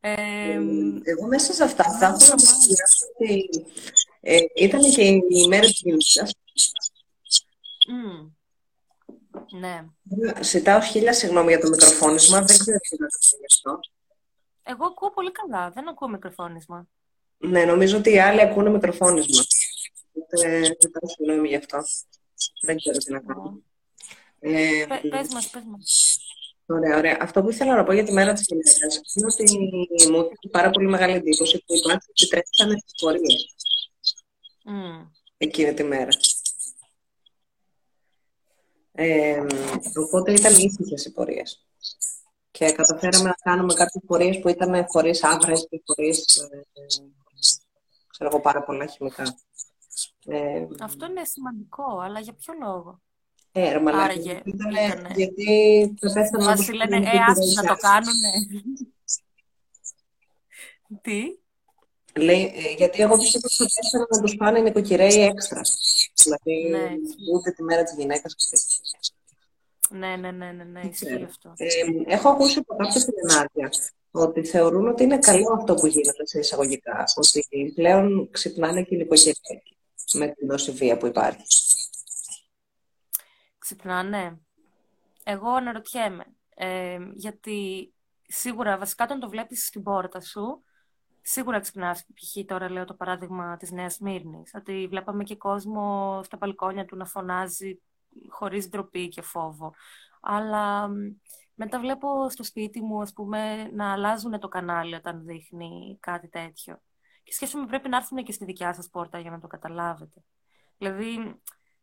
Ε, 0.00 0.52
Εγώ 1.02 1.26
μέσα 1.28 1.52
σε 1.52 1.64
αυτά 1.64 1.84
θα 1.84 2.16
ήθελα 2.18 2.34
να 2.34 2.38
σχολιάσω 2.38 3.06
ότι 3.14 3.48
ε, 4.20 4.38
ήταν 4.54 4.80
και 4.80 5.02
η 5.28 5.46
μέρα 5.48 5.66
της 5.66 5.80
γυναίκας. 5.80 6.34
Μ, 7.92 8.30
ναι. 9.58 9.84
Ζητάω 10.42 10.80
χίλια 10.80 11.12
συγγνώμη 11.12 11.48
για 11.48 11.60
το 11.60 11.68
μικροφώνισμα, 11.68 12.38
δεν 12.38 12.58
ξέρω 12.58 12.78
τι 12.78 12.96
να 12.98 13.06
κάνω 13.06 13.36
γι' 13.38 13.46
αυτό. 13.54 13.80
Εγώ 14.62 14.84
ακούω 14.86 15.10
πολύ 15.10 15.32
καλά, 15.32 15.70
δεν 15.70 15.88
ακούω 15.88 16.08
μικροφώνισμα. 16.08 16.88
Ναι, 17.38 17.64
νομίζω 17.64 17.96
ότι 17.98 18.12
οι 18.12 18.18
άλλοι 18.18 18.40
ακούνε 18.40 18.70
μικροφώνισμα. 18.70 19.42
Οπότε 20.12 20.64
ζητάω 20.64 21.08
συγγνώμη 21.16 21.48
γι' 21.48 21.56
αυτό. 21.56 21.78
Δεν 22.62 22.76
ξέρω 22.76 22.96
τι 22.98 23.12
να 23.12 23.20
κάνω. 23.20 23.62
Ε, 24.40 24.84
Πε- 24.88 25.08
Πες 25.08 25.28
μας, 25.32 25.50
πες 25.50 25.62
μας. 25.66 26.18
Ωραία, 26.66 26.96
ωραία. 26.96 27.16
Αυτό 27.20 27.42
που 27.42 27.50
ήθελα 27.50 27.76
να 27.76 27.84
πω 27.84 27.92
για 27.92 28.04
τη 28.04 28.12
μέρα 28.12 28.32
της 28.32 28.44
γυναίκας 28.48 29.00
είναι 29.14 29.26
ότι 29.26 29.58
μου 30.10 30.18
έκανε 30.18 30.36
πάρα 30.50 30.70
πολύ 30.70 30.88
μεγάλη 30.88 31.12
εντύπωση 31.14 31.64
που 31.66 31.74
οι 31.74 31.80
μάτια 31.86 32.08
επιτρέψαν 32.16 32.68
τις 32.68 33.00
πορείες 33.00 33.54
Μ, 34.64 35.00
εκείνη 35.36 35.74
τη 35.74 35.82
μέρα. 35.82 36.08
Ε, 39.00 39.46
οπότε 40.06 40.32
ήταν 40.32 40.52
ήσυχες 40.52 41.04
οι 41.04 41.12
πορείες. 41.12 41.66
Και 42.50 42.72
καταφέραμε 42.72 43.28
να 43.28 43.34
κάνουμε 43.42 43.74
κάποιες 43.74 44.02
πορείες 44.06 44.38
που 44.40 44.48
ήταν 44.48 44.84
χωρίς 44.88 45.24
άβρες 45.24 45.66
και 45.70 45.82
χωρίς, 45.86 46.36
ε, 46.36 46.62
ξέρω 48.10 48.30
εγώ, 48.32 48.40
πάρα 48.40 48.62
πολλά 48.64 48.86
χημικά. 48.86 49.38
Ε, 50.26 50.66
Αυτό 50.80 51.06
είναι 51.06 51.24
σημαντικό, 51.24 51.98
αλλά 52.00 52.20
για 52.20 52.32
ποιο 52.32 52.54
λόγο; 52.62 53.00
ε, 53.52 53.72
ρε 53.72 53.80
μαλάκα, 53.80 54.04
Άραγε, 54.04 54.20
γιατί 54.22 54.48
ήτανε- 54.50 54.88
ήτανε. 54.94 55.14
γιατί 55.16 55.94
θα 56.00 56.12
πέθανε 56.12 56.44
Μας 56.44 56.60
όπως 56.60 56.68
λένε, 56.74 56.96
ήταν 56.96 57.02
ε, 57.02 57.10
και 57.10 57.18
άσε 57.28 57.60
να 57.62 57.66
το 57.66 57.74
οι 57.78 57.80
κάνουνε. 57.80 58.30
Τι; 61.02 61.22
Λέει, 62.14 62.42
ε, 62.56 62.72
γιατί 62.76 63.02
εγώ 63.02 63.18
πιστεύω 63.18 63.46
ότι 63.46 63.54
θα 63.56 63.64
πέσανε 63.80 64.06
να 64.10 64.20
τους 64.22 64.36
πάνε 64.36 64.60
νοικοκυρέοι 64.60 65.20
έξτρα. 65.22 65.60
Δηλαδή, 66.22 66.68
Ναι. 66.70 66.90
ούτε 67.34 67.50
τη 67.50 67.62
μέρα 67.62 67.82
της 67.84 67.94
γυναίκας 67.98 68.34
και 68.34 68.46
τέτοια. 68.50 68.77
Ναι, 69.90 70.16
ναι, 70.16 70.30
ναι, 70.30 70.52
ναι, 70.52 70.64
ναι, 70.64 70.80
ισχύει 70.80 71.22
αυτό. 71.24 71.52
Ε, 71.56 71.66
έχω 72.06 72.28
ακούσει 72.28 72.58
από 72.58 72.76
κάποια 72.76 73.00
φιλενάδια 73.00 73.70
ότι 74.10 74.44
θεωρούν 74.44 74.88
ότι 74.88 75.02
είναι 75.02 75.18
καλό 75.18 75.52
αυτό 75.52 75.74
που 75.74 75.86
γίνεται 75.86 76.26
σε 76.26 76.38
εισαγωγικά. 76.38 77.04
Ότι 77.16 77.72
πλέον 77.74 78.28
ξυπνάνε 78.30 78.82
και 78.82 78.94
οι 78.94 78.98
νοικοκυρέοι 78.98 79.62
με 80.12 80.28
την 80.28 80.48
δόση 80.48 80.70
βία 80.70 80.96
που 80.96 81.06
υπάρχει. 81.06 81.42
Ξυπνάνε. 83.58 84.40
Εγώ 85.24 85.50
αναρωτιέμαι. 85.50 86.24
Ε, 86.54 86.98
γιατί 87.14 87.92
σίγουρα, 88.26 88.78
βασικά, 88.78 89.04
όταν 89.04 89.20
το 89.20 89.28
βλέπεις 89.28 89.66
στην 89.66 89.82
πόρτα 89.82 90.20
σου, 90.20 90.62
σίγουρα 91.22 91.60
ξυπνάς. 91.60 92.04
Π.χ. 92.14 92.44
τώρα 92.46 92.70
λέω 92.70 92.84
το 92.84 92.94
παράδειγμα 92.94 93.56
της 93.56 93.70
Νέας 93.70 93.94
Σμύρνης. 93.94 94.50
Ότι 94.54 94.86
βλέπαμε 94.90 95.24
και 95.24 95.36
κόσμο 95.36 96.20
στα 96.24 96.36
μπαλκόνια 96.36 96.84
του 96.84 96.96
να 96.96 97.04
φωνάζει 97.04 97.80
χωρίς 98.28 98.68
ντροπή 98.68 99.08
και 99.08 99.22
φόβο. 99.22 99.74
Αλλά 100.20 100.88
μ, 100.88 100.94
μετά 101.54 101.80
βλέπω 101.80 102.28
στο 102.28 102.44
σπίτι 102.44 102.80
μου, 102.80 103.00
ας 103.00 103.12
πούμε, 103.12 103.64
να 103.72 103.92
αλλάζουν 103.92 104.40
το 104.40 104.48
κανάλι 104.48 104.94
όταν 104.94 105.24
δείχνει 105.24 105.98
κάτι 106.00 106.28
τέτοιο. 106.28 106.82
Και 107.22 107.32
σκέφτομαι 107.32 107.66
πρέπει 107.66 107.88
να 107.88 107.96
έρθουν 107.96 108.24
και 108.24 108.32
στη 108.32 108.44
δικιά 108.44 108.74
σας 108.74 108.88
πόρτα 108.90 109.18
για 109.18 109.30
να 109.30 109.40
το 109.40 109.46
καταλάβετε. 109.46 110.24
Δηλαδή, 110.78 111.40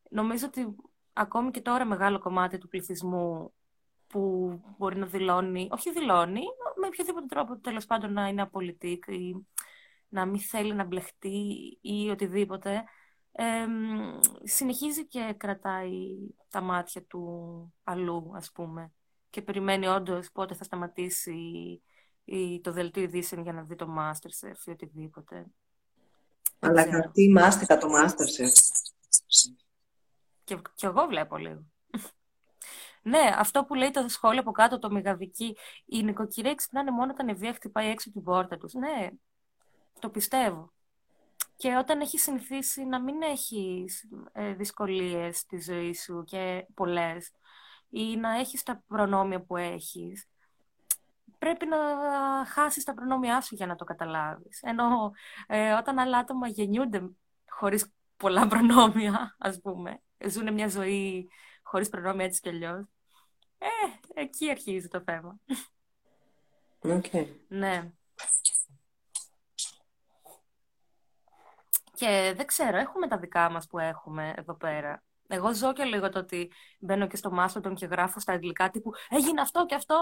νομίζω 0.09 0.45
ότι 0.45 0.75
ακόμη 1.13 1.51
και 1.51 1.61
τώρα 1.61 1.85
μεγάλο 1.85 2.19
κομμάτι 2.19 2.57
του 2.57 2.67
πληθυσμού 2.67 3.53
που 4.07 4.51
μπορεί 4.77 4.97
να 4.97 5.05
δηλώνει, 5.05 5.67
όχι 5.71 5.91
δηλώνει, 5.91 6.41
με 6.81 6.87
οποιοδήποτε 6.87 7.25
τρόπο 7.25 7.59
τέλος 7.59 7.85
πάντων 7.85 8.13
να 8.13 8.27
είναι 8.27 8.41
απολυτικ 8.41 9.03
ή 9.07 9.47
να 10.07 10.25
μην 10.25 10.39
θέλει 10.39 10.73
να 10.73 10.83
μπλεχτεί 10.83 11.79
ή 11.81 12.09
οτιδήποτε, 12.09 12.83
συνεχίζει 14.43 15.07
και 15.07 15.33
κρατάει 15.37 16.17
τα 16.49 16.61
μάτια 16.61 17.03
του 17.03 17.73
αλλού, 17.83 18.31
ας 18.35 18.51
πούμε. 18.51 18.91
Και 19.29 19.41
περιμένει 19.41 19.87
όντως 19.87 20.31
πότε 20.31 20.55
θα 20.55 20.63
σταματήσει 20.63 21.33
ή 22.25 22.61
το 22.61 22.71
δελτίο 22.71 23.03
ειδήσεων 23.03 23.43
για 23.43 23.53
να 23.53 23.63
δει 23.63 23.75
το 23.75 23.95
Masterchef 23.97 24.65
ή 24.65 24.71
οτιδήποτε. 24.71 25.45
Αλλά 26.59 26.83
κρατεί 26.83 27.29
μάστηκα 27.29 27.77
το 27.77 27.87
Masterchef. 27.87 28.51
Και, 30.43 30.61
και 30.75 30.85
εγώ 30.85 31.05
βλέπω 31.05 31.37
λίγο. 31.37 31.65
ναι, 33.01 33.31
αυτό 33.35 33.65
που 33.65 33.73
λέει 33.73 33.91
το 33.91 34.07
σχόλιο 34.07 34.39
από 34.39 34.51
κάτω, 34.51 34.79
το 34.79 34.91
μεγαδική, 34.91 35.57
η 35.85 36.03
νοικοκυρία 36.03 36.55
ξυπνάνε 36.55 36.91
μόνο 36.91 37.11
όταν 37.11 37.27
η 37.27 37.33
βία 37.33 37.53
χτυπάει 37.53 37.89
έξω 37.89 38.11
την 38.11 38.23
πόρτα 38.23 38.57
τους. 38.57 38.73
Ναι, 38.73 39.09
το 39.99 40.09
πιστεύω. 40.09 40.74
Και 41.57 41.75
όταν 41.75 42.01
έχει 42.01 42.17
συνηθίσει 42.17 42.83
να 42.83 43.01
μην 43.01 43.21
έχει 43.21 43.85
ε, 44.31 44.53
δυσκολίες 44.53 45.37
στη 45.37 45.61
ζωή 45.61 45.93
σου 45.93 46.23
και 46.23 46.65
πολλές, 46.73 47.31
ή 47.89 48.15
να 48.15 48.39
έχεις 48.39 48.63
τα 48.63 48.83
προνόμια 48.87 49.41
που 49.41 49.57
έχεις, 49.57 50.27
πρέπει 51.37 51.65
να 51.65 51.77
χάσεις 52.45 52.83
τα 52.83 52.93
προνόμια 52.93 53.41
σου 53.41 53.55
για 53.55 53.65
να 53.65 53.75
το 53.75 53.83
καταλάβεις. 53.83 54.61
Ενώ 54.61 55.11
ε, 55.47 55.71
όταν 55.73 55.99
άλλα 55.99 56.17
άτομα 56.17 56.47
γεννιούνται 56.47 57.09
χωρίς 57.49 57.93
πολλά 58.17 58.47
προνόμια, 58.47 59.35
ας 59.39 59.61
πούμε, 59.61 60.01
ζουν 60.27 60.53
μια 60.53 60.67
ζωή 60.67 61.29
χωρίς 61.63 61.89
προνόμια 61.89 62.25
έτσι 62.25 62.41
κι 62.41 62.49
αλλιώς, 62.49 62.85
ε, 63.57 63.67
εκεί 64.13 64.49
αρχίζει 64.49 64.87
το 64.87 65.01
θέμα. 65.05 65.39
Okay. 66.81 67.27
Ναι. 67.47 67.91
Και 71.95 72.33
δεν 72.35 72.45
ξέρω, 72.45 72.77
έχουμε 72.77 73.07
τα 73.07 73.17
δικά 73.17 73.49
μας 73.49 73.67
που 73.67 73.79
έχουμε 73.79 74.33
εδώ 74.37 74.55
πέρα. 74.55 75.03
Εγώ 75.27 75.53
ζω 75.53 75.73
και 75.73 75.83
λίγο 75.83 76.09
το 76.09 76.19
ότι 76.19 76.51
μπαίνω 76.79 77.07
και 77.07 77.15
στο 77.15 77.31
Μάστοντον 77.31 77.75
και 77.75 77.85
γράφω 77.85 78.19
στα 78.19 78.33
αγγλικά 78.33 78.69
τύπου 78.69 78.91
«Έγινε 79.09 79.41
αυτό 79.41 79.65
και 79.65 79.75
αυτό» 79.75 79.95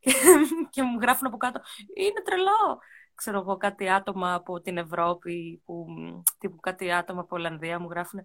και 0.70 0.82
μου 0.82 0.98
γράφουν 1.00 1.26
από 1.26 1.36
κάτω 1.36 1.60
«Είναι 1.94 2.22
τρελό» 2.24 2.78
ξέρω 3.14 3.38
εγώ, 3.38 3.56
κάτι 3.56 3.88
άτομα 3.90 4.34
από 4.34 4.60
την 4.60 4.76
Ευρώπη, 4.76 5.62
που, 5.64 5.86
τύπου 6.38 6.60
κάτι 6.60 6.92
άτομα 6.92 7.20
από 7.20 7.36
Ολλανδία 7.36 7.78
μου 7.78 7.88
γράφουν, 7.90 8.20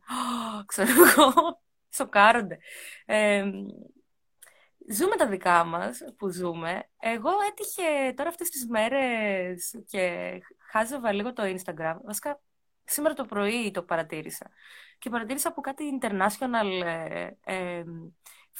ξέρω 0.65 0.91
εγώ, 0.91 1.61
σοκάρονται. 1.89 2.57
Ε, 3.05 3.43
ζούμε 4.91 5.15
τα 5.15 5.27
δικά 5.27 5.63
μας 5.63 5.99
που 6.17 6.29
ζούμε. 6.29 6.83
Εγώ 6.99 7.29
έτυχε 7.49 8.13
τώρα 8.15 8.29
αυτές 8.29 8.49
τις 8.49 8.67
μέρες 8.67 9.83
και 9.87 10.31
χάζευα 10.71 11.11
λίγο 11.11 11.33
το 11.33 11.43
Instagram. 11.43 11.95
Βασικά, 12.03 12.39
σήμερα 12.89 13.13
το 13.13 13.25
πρωί 13.25 13.71
το 13.71 13.83
παρατήρησα. 13.83 14.49
Και 14.97 15.09
παρατήρησα 15.09 15.47
από 15.47 15.61
κάτι 15.61 15.99
international 16.01 16.83
ε, 16.83 17.29
ε, 17.43 17.83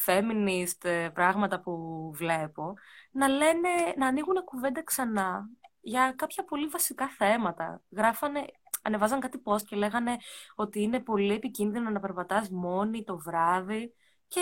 feminist 0.06 0.84
ε, 0.84 1.10
πράγματα 1.14 1.60
που 1.60 2.12
βλέπω, 2.16 2.74
να 3.12 3.28
λένε, 3.28 3.70
να 3.98 4.08
ανοίγουν 4.08 4.44
κουβέντα 4.44 4.84
ξανά 4.84 5.50
για 5.82 6.14
κάποια 6.16 6.44
πολύ 6.44 6.68
βασικά 6.68 7.08
θέματα. 7.08 7.82
Γράφανε, 7.90 8.46
ανεβάζαν 8.82 9.20
κάτι 9.20 9.42
post 9.46 9.62
και 9.62 9.76
λέγανε 9.76 10.18
ότι 10.56 10.82
είναι 10.82 11.00
πολύ 11.00 11.34
επικίνδυνο 11.34 11.90
να 11.90 12.00
περπατάς 12.00 12.50
μόνη 12.50 13.04
το 13.04 13.18
βράδυ 13.18 13.94
και 14.28 14.42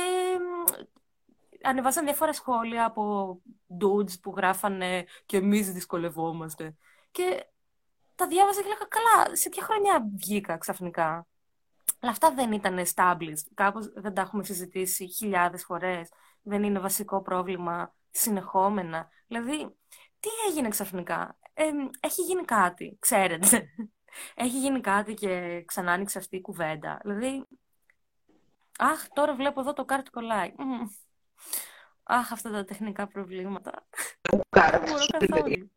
ανεβάζαν 1.63 2.05
διάφορα 2.05 2.33
σχόλια 2.33 2.85
από 2.85 3.41
dudes 3.81 4.19
που 4.21 4.33
γράφανε 4.37 5.05
και 5.25 5.37
εμείς 5.37 5.71
δυσκολευόμαστε. 5.71 6.75
Και 7.11 7.45
τα 8.17 8.27
διάβαζα 8.27 8.61
και 8.61 8.67
λέγα 8.67 8.85
καλά, 8.87 9.35
σε 9.35 9.49
ποια 9.49 9.63
χρονιά 9.63 10.07
βγήκα 10.15 10.57
ξαφνικά. 10.57 11.27
Αλλά 11.99 12.11
αυτά 12.11 12.33
δεν 12.33 12.51
ήταν 12.51 12.85
established. 12.85 13.47
Κάπως 13.53 13.91
δεν 13.93 14.13
τα 14.13 14.21
έχουμε 14.21 14.43
συζητήσει 14.43 15.07
χιλιάδες 15.07 15.63
φορές. 15.63 16.09
Δεν 16.41 16.63
είναι 16.63 16.79
βασικό 16.79 17.21
πρόβλημα 17.21 17.93
συνεχόμενα. 18.11 19.09
Δηλαδή, 19.27 19.75
τι 20.19 20.29
έγινε 20.49 20.69
ξαφνικά; 20.69 21.39
Ε, 21.53 21.63
έχει 21.99 22.21
γίνει 22.21 22.45
κάτι, 22.45 22.97
ξέρετε. 22.99 23.67
Έχει 24.35 24.59
γίνει 24.59 24.81
κάτι 24.81 25.13
και 25.13 25.63
ξανά 25.65 25.91
άνοιξε 25.91 26.17
αυτή 26.17 26.35
η 26.35 26.41
κουβέντα. 26.41 26.99
Δηλαδή, 27.03 27.45
αχ, 28.77 29.07
τώρα 29.07 29.35
βλέπω 29.35 29.59
εδώ 29.59 29.73
το 29.73 29.85
κάρτ 29.85 30.09
κολλάει. 30.09 30.53
Αχ, 32.03 32.31
αυτά 32.31 32.51
τα 32.51 32.63
τεχνικά 32.63 33.07
προβλήματα. 33.07 33.87
Δεν 34.51 34.81
μπορώ 34.81 35.05
καθόλου. 35.05 35.71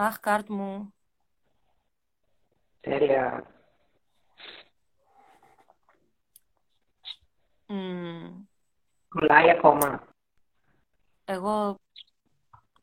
Αχ, 0.00 0.20
κάρτ 0.20 0.48
μου. 0.48 0.94
Τέλεια. 2.80 3.46
Κολλάει 9.08 9.50
ακόμα. 9.50 10.06
Εγώ... 11.24 11.80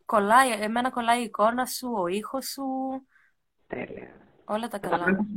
Κολλάει, 0.05 0.51
εμένα 0.51 0.89
κολλάει 0.89 1.19
η 1.19 1.23
εικόνα 1.23 1.65
σου, 1.65 1.93
ο 1.97 2.07
ήχος 2.07 2.45
σου. 2.45 2.63
Τέλεια. 3.67 4.15
Όλα 4.45 4.67
τα 4.67 4.79
καλά. 4.79 5.27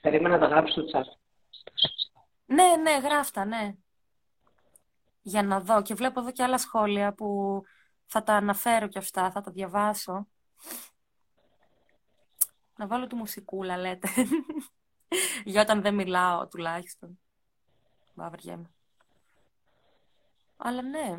Περίμενα 0.00 0.36
να 0.36 0.40
τα 0.40 0.46
γράψω 0.46 0.72
στο 0.72 0.98
chat. 0.98 1.04
Ναι, 2.46 2.76
ναι, 2.76 2.98
γράφτα, 2.98 3.44
ναι. 3.44 3.74
Για 5.22 5.42
να 5.42 5.60
δω. 5.60 5.82
Και 5.82 5.94
βλέπω 5.94 6.20
εδώ 6.20 6.32
και 6.32 6.42
άλλα 6.42 6.58
σχόλια 6.58 7.14
που 7.14 7.62
θα 8.06 8.22
τα 8.22 8.34
αναφέρω 8.34 8.88
και 8.88 8.98
αυτά, 8.98 9.30
θα 9.30 9.40
τα 9.40 9.50
διαβάσω. 9.50 10.26
Να 12.76 12.86
βάλω 12.86 13.06
τη 13.06 13.14
μουσικούλα, 13.14 13.76
λέτε. 13.76 14.08
Για 15.44 15.60
όταν 15.60 15.82
δεν 15.82 15.94
μιλάω, 15.94 16.46
τουλάχιστον. 16.48 17.18
Βαβριέμαι. 18.14 18.70
Αλλά 20.56 20.82
ναι. 20.82 21.18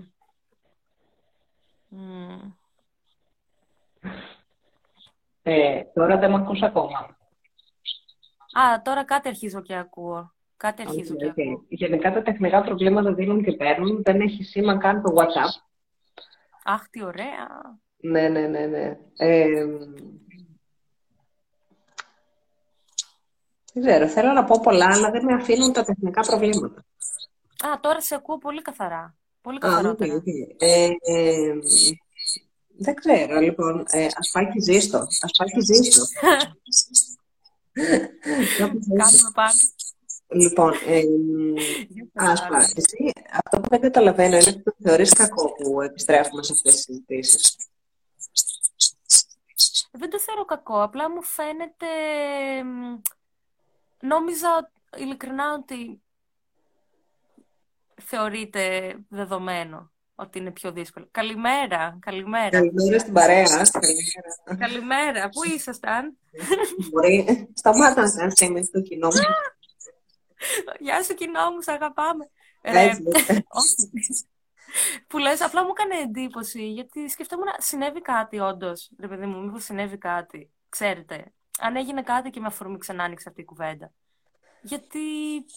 Ε, 5.43 5.83
τώρα 5.93 6.17
δεν 6.17 6.31
με 6.31 6.35
ακούς 6.35 6.61
ακόμα. 6.61 7.17
Α, 8.51 8.81
τώρα 8.81 9.05
κάτι 9.05 9.27
αρχίζω 9.27 9.61
και 9.61 9.75
ακούω. 9.75 10.33
Κάτι 10.57 10.81
αρχίζω 10.81 11.13
okay, 11.13 11.17
και 11.17 11.25
okay. 11.25 11.41
ακούω. 11.41 11.65
Γενικά 11.69 12.13
τα 12.13 12.21
τεχνικά 12.21 12.61
προβλήματα 12.61 13.13
δίνουν 13.13 13.43
και 13.43 13.51
παίρνουν. 13.51 14.01
Δεν 14.03 14.21
έχει 14.21 14.43
σήμα 14.43 14.77
καν 14.77 15.01
το 15.01 15.13
WhatsApp. 15.15 15.61
Αχ, 16.63 16.89
τι 16.89 17.03
ωραία. 17.03 17.47
Ναι, 17.97 18.27
ναι, 18.27 18.47
ναι, 18.47 18.65
ναι. 18.65 18.97
Ε, 19.15 19.65
δεν 23.73 23.85
ξέρω, 23.85 24.07
θέλω 24.07 24.31
να 24.31 24.43
πω 24.43 24.59
πολλά, 24.63 24.85
αλλά 24.85 25.11
δεν 25.11 25.23
με 25.25 25.33
αφήνουν 25.33 25.73
τα 25.73 25.83
τεχνικά 25.83 26.21
προβλήματα. 26.21 26.85
Α, 27.65 27.79
τώρα 27.79 28.01
σε 28.01 28.15
ακούω 28.15 28.37
πολύ 28.37 28.61
καθαρά. 28.61 29.15
Πολύ 29.41 29.59
καθαρά. 29.59 29.95
okay, 29.99 30.11
okay. 30.11 30.55
Ε, 30.57 30.89
ε, 30.99 31.53
δεν 32.77 32.95
ξέρω, 32.95 33.39
λοιπόν. 33.39 33.85
Ε, 33.89 34.07
ασπάκι 34.15 34.61
ζήστο. 34.61 35.07
Ασπάκι 35.21 35.61
ζήστο. 35.61 36.03
Κάνουμε 38.97 39.31
πάνω. 39.33 39.51
Λοιπόν, 40.29 40.73
ε, 40.87 41.01
Άσπα, 42.13 42.57
εσύ 42.57 43.11
αυτό 43.43 43.59
που 43.59 43.69
δεν 43.69 43.81
καταλαβαίνω 43.81 44.37
είναι 44.37 44.49
ότι 44.49 44.63
το 44.63 44.73
θεωρείς 44.83 45.13
κακό 45.13 45.51
που 45.53 45.81
επιστρέφουμε 45.81 46.43
σε 46.43 46.53
αυτές 46.53 46.73
τις 46.73 46.83
συζητήσεις. 46.83 47.55
Δεν 49.97 50.09
το 50.09 50.19
θεωρώ 50.19 50.45
κακό, 50.45 50.81
απλά 50.83 51.09
μου 51.09 51.23
φαίνεται... 51.23 51.87
Νόμιζα 53.99 54.71
ειλικρινά 54.97 55.53
ότι 55.53 56.01
θεωρείται 58.01 58.95
δεδομένο 59.09 59.91
ότι 60.15 60.39
είναι 60.39 60.51
πιο 60.51 60.71
δύσκολο. 60.71 61.07
Καλημέρα, 61.11 61.97
καλημέρα. 61.99 62.49
Καλημέρα 62.49 62.99
στην 62.99 63.13
παρέα. 63.13 63.43
Καλημέρα. 63.43 64.55
καλημέρα. 64.57 65.29
Πού 65.29 65.43
ήσασταν; 65.43 66.17
Μπορεί. 66.91 67.47
Σταμάτα 67.53 68.01
να 68.01 68.45
είμαι 68.45 68.61
στο 68.61 68.81
κοινό 68.81 69.07
μου. 69.07 69.21
Γεια 70.79 71.03
σου 71.03 71.13
κοινό 71.13 71.51
μου, 71.51 71.61
σε 71.61 71.71
αγαπάμε. 71.71 72.29
Ε, 72.61 72.89
που 75.07 75.17
λες, 75.17 75.41
απλά 75.41 75.63
μου 75.63 75.73
έκανε 75.77 76.01
εντύπωση, 76.01 76.71
γιατί 76.71 77.09
σκεφτόμουν 77.09 77.47
συνέβη 77.57 78.01
κάτι 78.01 78.39
όντως. 78.39 78.89
Ρε 78.99 79.07
παιδί 79.07 79.25
μου, 79.25 79.43
μήπως 79.43 79.63
συνέβη 79.63 79.97
κάτι. 79.97 80.51
Ξέρετε, 80.69 81.33
αν 81.59 81.75
έγινε 81.75 82.01
κάτι 82.01 82.29
και 82.29 82.39
με 82.39 82.47
αφορμή 82.47 82.77
ξανά 82.77 83.03
άνοιξε 83.03 83.29
αυτή 83.29 83.41
η 83.41 83.45
κουβέντα. 83.45 83.91
Γιατί 84.61 84.99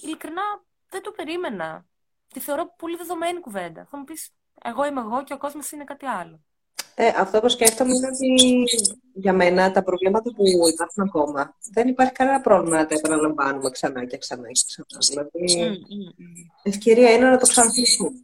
ειλικρινά 0.02 0.42
δεν 0.88 1.02
το 1.02 1.11
περίμενα. 1.11 1.87
Τη 2.33 2.40
θεωρώ 2.40 2.74
πολύ 2.76 2.96
δεδομένη 2.96 3.40
κουβέντα. 3.40 3.87
Θα 3.90 3.98
μου 3.98 4.04
πεις, 4.04 4.30
εγώ 4.62 4.87
είμαι 4.87 5.00
εγώ 5.00 5.24
και 5.24 5.33
ο 5.33 5.38
κόσμος 5.38 5.70
είναι 5.70 5.85
κάτι 5.85 6.06
άλλο. 6.06 6.40
Ε, 6.94 7.12
αυτό 7.16 7.40
που 7.40 7.48
σκέφτομαι 7.48 7.94
είναι 7.94 8.06
ότι 8.06 8.64
για 9.12 9.33
μένα 9.33 9.72
τα 9.72 9.83
προβλήματα 9.83 10.35
που 10.35 10.44
υπάρχουν 10.72 11.04
ακόμα 11.04 11.56
δεν 11.72 11.88
υπάρχει 11.88 12.12
κανένα 12.12 12.40
πρόβλημα 12.40 12.76
να 12.76 12.87
τα 12.87 12.94
επαναλαμβάνουμε 12.94 13.70
ξανά 13.70 14.04
και 14.04 14.16
ξανά 14.16 14.48
και 14.48 14.83
ξανά. 14.98 15.28
Δηλαδή, 15.33 15.59
mm, 15.59 15.72
mm, 15.72 16.22
mm. 16.22 16.50
ευκαιρία 16.62 17.11
είναι 17.11 17.30
να 17.30 17.38
το 17.38 17.46
ξαναθυμηθούμε. 17.46 18.22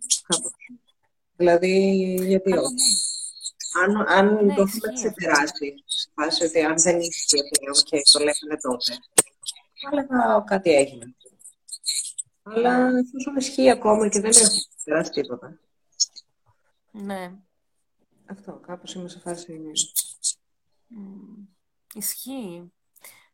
Δηλαδή, 1.36 2.14
γιατί 2.26 2.50
Καλά, 2.50 2.62
όχι. 2.62 2.74
ναι. 2.74 3.82
Αν, 3.82 4.06
αν 4.08 4.26
Ναι, 4.46 4.54
το 4.54 4.62
έχουμε 4.62 4.64
ισχύει 4.64 4.78
αυτό. 4.86 4.92
ξεπεράσει, 4.92 5.74
σε 5.86 6.10
φάση 6.14 6.44
ότι 6.44 6.60
αν 6.60 6.80
δεν 6.80 7.00
ίσχυε 7.00 7.42
πλέον 7.58 7.74
και 7.84 8.00
το 8.12 8.18
λέγανε 8.18 8.56
τότε, 8.60 8.92
θα 9.80 9.88
έλεγα 9.92 10.42
κάτι 10.46 10.70
έγινε. 10.74 11.14
Αλλά 12.42 12.90
Ναι. 12.90 12.98
εφόσον 13.00 13.36
ισχύει 13.36 13.70
ακόμα 13.70 14.08
και 14.08 14.20
δεν 14.20 14.30
έχουμε 14.30 14.60
ξεπεράσει 14.76 15.10
τίποτα. 15.10 15.58
Ναι. 16.90 17.32
Αυτό, 18.26 18.52
κάπως 18.66 18.94
είμαι 18.94 19.08
σε 19.08 19.18
φάση... 19.18 19.60
Μμ. 20.86 21.44
Ισχύει. 21.94 22.72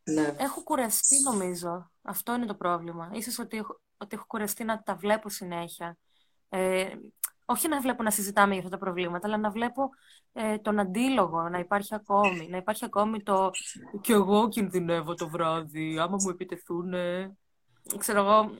Ναι. 0.04 0.34
Έχω 0.38 0.62
κουραστεί 0.62 1.20
νομίζω. 1.20 1.90
Αυτό 2.02 2.34
είναι 2.34 2.46
το 2.46 2.54
πρόβλημα. 2.54 3.10
Ίσως 3.14 3.38
ότι 3.38 3.56
έχω, 3.56 3.80
ότι 3.96 4.16
έχω 4.16 4.24
κουραστεί 4.26 4.64
να 4.64 4.82
τα 4.82 4.94
βλέπω 4.96 5.28
συνέχεια. 5.28 5.98
Ε, 6.48 6.90
όχι 7.52 7.68
να 7.68 7.80
βλέπω 7.80 8.02
να 8.02 8.10
συζητάμε 8.10 8.54
για 8.54 8.62
αυτά 8.62 8.76
τα 8.76 8.84
προβλήματα, 8.84 9.26
αλλά 9.26 9.36
να 9.36 9.50
βλέπω 9.50 9.88
ε, 10.32 10.58
τον 10.58 10.78
αντίλογο 10.78 11.48
να 11.48 11.58
υπάρχει 11.58 11.94
ακόμη. 11.94 12.48
Να 12.48 12.56
υπάρχει 12.56 12.84
ακόμη 12.84 13.22
το 13.22 13.50
«Κι 14.00 14.12
εγώ 14.12 14.48
κινδυνεύω 14.48 15.14
το 15.14 15.28
βράδυ, 15.28 15.98
άμα 15.98 16.16
μου 16.20 16.30
επιτεθούν...» 16.30 16.94
Ξέρω 17.98 18.18
εγώ, 18.20 18.50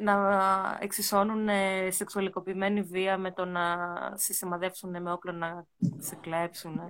να 0.00 0.78
εξισώνουν 0.80 1.48
ε, 1.48 1.90
σεξουαλικοποιημένη 1.90 2.82
βία 2.82 3.18
με 3.18 3.32
το 3.32 3.44
να 3.44 3.76
σε 4.14 4.32
σημαδεύσουν 4.32 5.02
με 5.02 5.12
όπλο 5.12 5.32
να 5.32 5.66
σε 5.98 6.14
κλέψουν. 6.20 6.80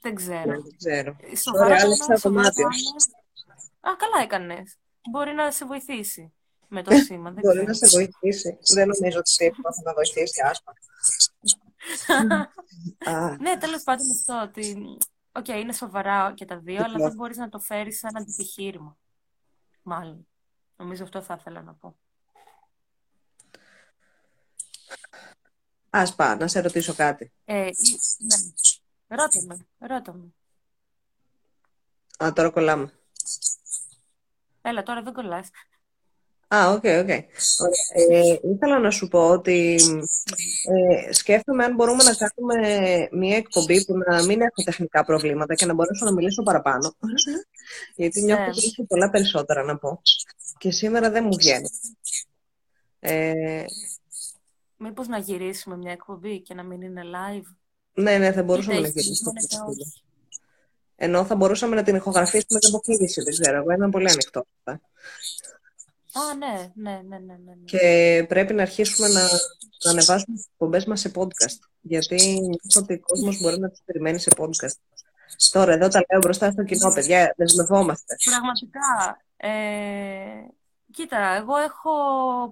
Δεν 0.00 0.14
ξέρω. 0.14 0.42
Δεν 0.42 0.76
ξέρω. 0.76 1.16
Σοβαρά 1.36 1.76
Sorry, 1.76 1.78
το 1.78 1.84
άλλαξα 1.84 2.04
εννοώ, 2.04 2.18
σοβαρά 2.18 2.50
δωμάτιο. 2.50 2.62
το 2.62 2.68
εννοώ. 2.72 3.94
Α, 3.94 3.96
καλά 3.96 4.22
έκανες. 4.22 4.76
Μπορεί 5.10 5.32
να 5.32 5.50
σε 5.50 5.64
βοηθήσει 5.64 6.32
με 6.68 6.82
το 6.82 6.90
σήμα, 6.96 7.30
δεν 7.30 7.40
Μπορεί 7.42 7.64
να 7.64 7.70
ξέρω. 7.72 7.90
σε 7.90 7.96
βοηθήσει. 7.96 8.58
Δεν 8.74 8.88
νομίζω 8.88 9.18
ότι 9.18 9.30
τίποτα 9.36 9.72
θα 9.72 9.82
με 9.84 9.92
βοηθήσει, 9.92 10.40
Άσπα. 10.42 10.72
Α, 13.12 13.36
ναι, 13.36 13.58
τέλος 13.58 13.82
πάντων 13.82 14.06
αυτό 14.10 14.40
ότι, 14.42 14.96
οκ, 15.32 15.48
είναι 15.48 15.72
σοβαρά 15.72 16.32
και 16.34 16.44
τα 16.44 16.58
δύο, 16.58 16.76
αλλά 16.76 16.88
λοιπόν. 16.88 17.06
δεν 17.08 17.16
μπορείς 17.16 17.36
να 17.36 17.48
το 17.48 17.58
φέρεις 17.58 17.98
σαν 17.98 18.16
αντιπιχείρημα. 18.16 18.96
Μάλλον. 19.82 20.26
Νομίζω 20.76 21.04
αυτό 21.04 21.22
θα 21.22 21.36
ήθελα 21.40 21.62
να 21.62 21.74
πω. 21.74 21.96
Άσπα, 25.90 26.36
να 26.36 26.48
σε 26.48 26.60
ρωτήσω 26.60 26.94
κάτι. 26.94 27.32
Ε, 27.44 27.66
ή- 27.66 27.98
ναι. 28.18 28.36
Ρώτα 29.06 29.44
με, 29.46 29.66
ρώτα 29.78 30.12
με. 30.12 30.34
Α, 32.24 32.32
τώρα 32.32 32.50
κολλάμε. 32.50 32.92
Έλα, 34.62 34.82
τώρα 34.82 35.02
δεν 35.02 35.12
κολλάς. 35.12 35.48
Α, 36.54 36.68
OK, 36.70 36.74
OK. 36.74 36.84
Ωραία. 36.84 37.24
Ε, 38.10 38.38
ήθελα 38.42 38.78
να 38.78 38.90
σου 38.90 39.08
πω 39.08 39.28
ότι 39.30 39.80
ε, 40.64 41.12
σκέφτομαι 41.12 41.64
αν 41.64 41.74
μπορούμε 41.74 42.02
να 42.04 42.14
κάνουμε 42.14 42.78
μια 43.12 43.36
εκπομπή 43.36 43.84
που 43.84 43.94
να 43.96 44.22
μην 44.24 44.40
έχω 44.40 44.62
τεχνικά 44.64 45.04
προβλήματα 45.04 45.54
και 45.54 45.66
να 45.66 45.74
μπορέσω 45.74 46.04
να 46.04 46.12
μιλήσω 46.12 46.42
παραπάνω. 46.42 46.94
Γιατί 47.96 48.22
νιώθω 48.22 48.42
Ναι. 48.42 48.48
ότι 48.48 48.66
έχω 48.72 48.86
πολλά 48.86 49.10
περισσότερα 49.10 49.62
να 49.62 49.78
πω. 49.78 50.02
Και 50.58 50.70
σήμερα 50.70 51.10
δεν 51.10 51.24
μου 51.24 51.36
βγαίνει. 51.36 51.68
Ε, 53.00 53.64
Μήπως 54.76 55.08
να 55.08 55.18
γυρίσουμε 55.18 55.76
μια 55.76 55.92
εκπομπή 55.92 56.40
και 56.40 56.54
να 56.54 56.62
μην 56.62 56.82
είναι 56.82 57.02
live; 57.04 57.46
ναι, 57.92 58.18
ναι, 58.18 58.24
θα 58.24 58.30
Είτε 58.30 58.42
μπορούσαμε 58.42 58.80
να 58.80 58.86
έχει 58.86 59.00
γυρίσουμε. 59.00 59.32
είτε 59.42 59.56
όχι. 59.68 60.02
Ενώ 60.96 61.24
θα 61.24 61.34
μπορούσαμε 61.34 61.74
να 61.74 61.82
την 61.82 61.94
ηχογραφήσουμε 61.94 62.58
και 62.58 62.66
από 62.66 62.78
κλείδιση, 62.78 63.22
δεν 63.22 63.32
ξέρω. 63.32 63.56
Εγώ 63.56 63.72
είμαι 63.72 63.88
πολύ 63.90 64.10
ανοιχτό. 64.10 64.46
Αυτά. 66.18 66.30
Α, 66.30 66.34
ναι, 66.34 66.72
ναι, 66.74 66.90
ναι, 66.90 67.18
ναι, 67.18 67.18
ναι. 67.18 67.34
ναι. 67.44 67.64
Και 67.64 68.24
πρέπει 68.28 68.54
να 68.54 68.62
αρχίσουμε 68.62 69.08
να, 69.08 69.22
να 69.84 69.90
ανεβάζουμε 69.90 70.34
τις 70.36 70.48
εκπομπές 70.52 70.84
μας 70.84 71.00
σε 71.00 71.10
podcast. 71.14 71.58
Γιατί 71.80 72.32
νιώθω 72.32 72.80
ότι 72.80 72.94
ο 72.94 73.00
κόσμος 73.00 73.40
μπορεί 73.40 73.58
να 73.58 73.70
τις 73.70 73.82
περιμένει 73.84 74.18
σε 74.18 74.30
podcast. 74.36 74.76
Τώρα, 75.50 75.72
εδώ 75.72 75.88
τα 75.88 76.04
λέω 76.10 76.20
μπροστά 76.20 76.50
στο 76.50 76.64
κοινό, 76.64 76.92
παιδιά, 76.92 77.34
δεσμευόμαστε. 77.36 78.16
Πραγματικά. 78.24 79.20
Ε, 79.36 79.48
κοίτα, 80.92 81.18
εγώ 81.18 81.56
έχω 81.56 81.90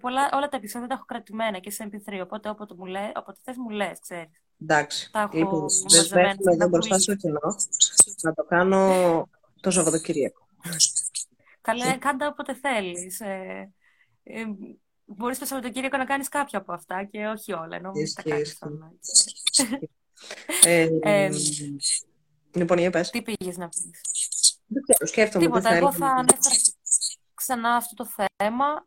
πολλά, 0.01 0.31
όλα 0.33 0.49
τα 0.49 0.57
επεισόδια 0.57 0.89
τα 0.89 0.95
έχω 0.95 1.05
κρατημένα 1.05 1.59
και 1.59 1.71
σε 1.71 1.89
MP3, 1.91 2.21
οπότε 2.23 2.49
όποτε, 2.49 2.75
μου 2.79 2.85
λέ, 2.85 3.11
όποτε 3.15 3.39
θες 3.45 3.57
μου 3.57 3.69
λες, 3.69 3.99
ξέρεις. 4.01 4.43
Εντάξει. 4.63 5.11
Τα 5.13 5.21
έχω 5.21 5.37
Λοιπόν, 5.37 5.67
μαζεμένα 5.83 6.29
δεσμεύομαι 6.29 6.33
σε 6.33 6.41
εδώ 6.41 6.53
ένα 6.53 6.69
μπροστά 6.69 6.95
πουλί. 6.95 7.03
στο 7.03 7.15
κοινό 7.15 7.57
να 8.23 8.35
το 8.35 8.45
κάνω 8.45 9.29
το 9.61 9.71
Σαββατοκύριακο. 9.71 10.47
Καλέ, 11.67 11.97
κάντα 11.97 12.27
όποτε 12.29 12.55
θέλεις. 12.55 13.21
Ε, 13.21 13.73
ε, 14.23 14.45
μπορείς 15.05 15.39
το 15.39 15.45
Σαββατοκύριακο 15.45 15.97
να 15.97 16.05
κάνεις 16.05 16.29
κάποια 16.29 16.59
από 16.59 16.73
αυτά 16.73 17.05
και 17.05 17.27
όχι 17.27 17.53
όλα, 17.53 17.77
ενώ 17.77 17.91
μην 17.91 17.95
τα 18.15 18.23
Ισχύει, 18.23 18.31
κάνεις 18.31 18.49
ισχύει. 18.51 18.65
όλα. 18.65 18.93
Ε, 20.65 20.89
Ε, 21.03 21.31
λοιπόν, 22.55 22.79
για 22.79 22.91
πες. 22.91 23.11
τι 23.11 23.23
πήγες 23.23 23.57
να 23.57 23.69
πεις; 23.69 23.91
Δεν 24.67 24.83
ξέρω, 24.83 25.07
σκέφτομαι 25.07 25.45
τι 25.45 25.51
Τίποτα, 25.51 25.69
θα 25.69 25.77
εγώ 25.77 25.87
έλεγα. 25.89 26.07
θα 26.07 26.13
ανέφερα 26.15 26.55
ξανά 27.35 27.75
αυτό 27.75 27.95
το 28.05 28.11
θέμα 28.37 28.87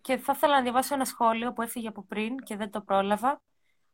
και 0.00 0.16
θα 0.16 0.32
ήθελα 0.36 0.54
να 0.54 0.62
διαβάσω 0.62 0.94
ένα 0.94 1.04
σχόλιο 1.04 1.52
που 1.52 1.62
έφυγε 1.62 1.88
από 1.88 2.02
πριν 2.04 2.36
και 2.36 2.56
δεν 2.56 2.70
το 2.70 2.80
πρόλαβα, 2.80 3.42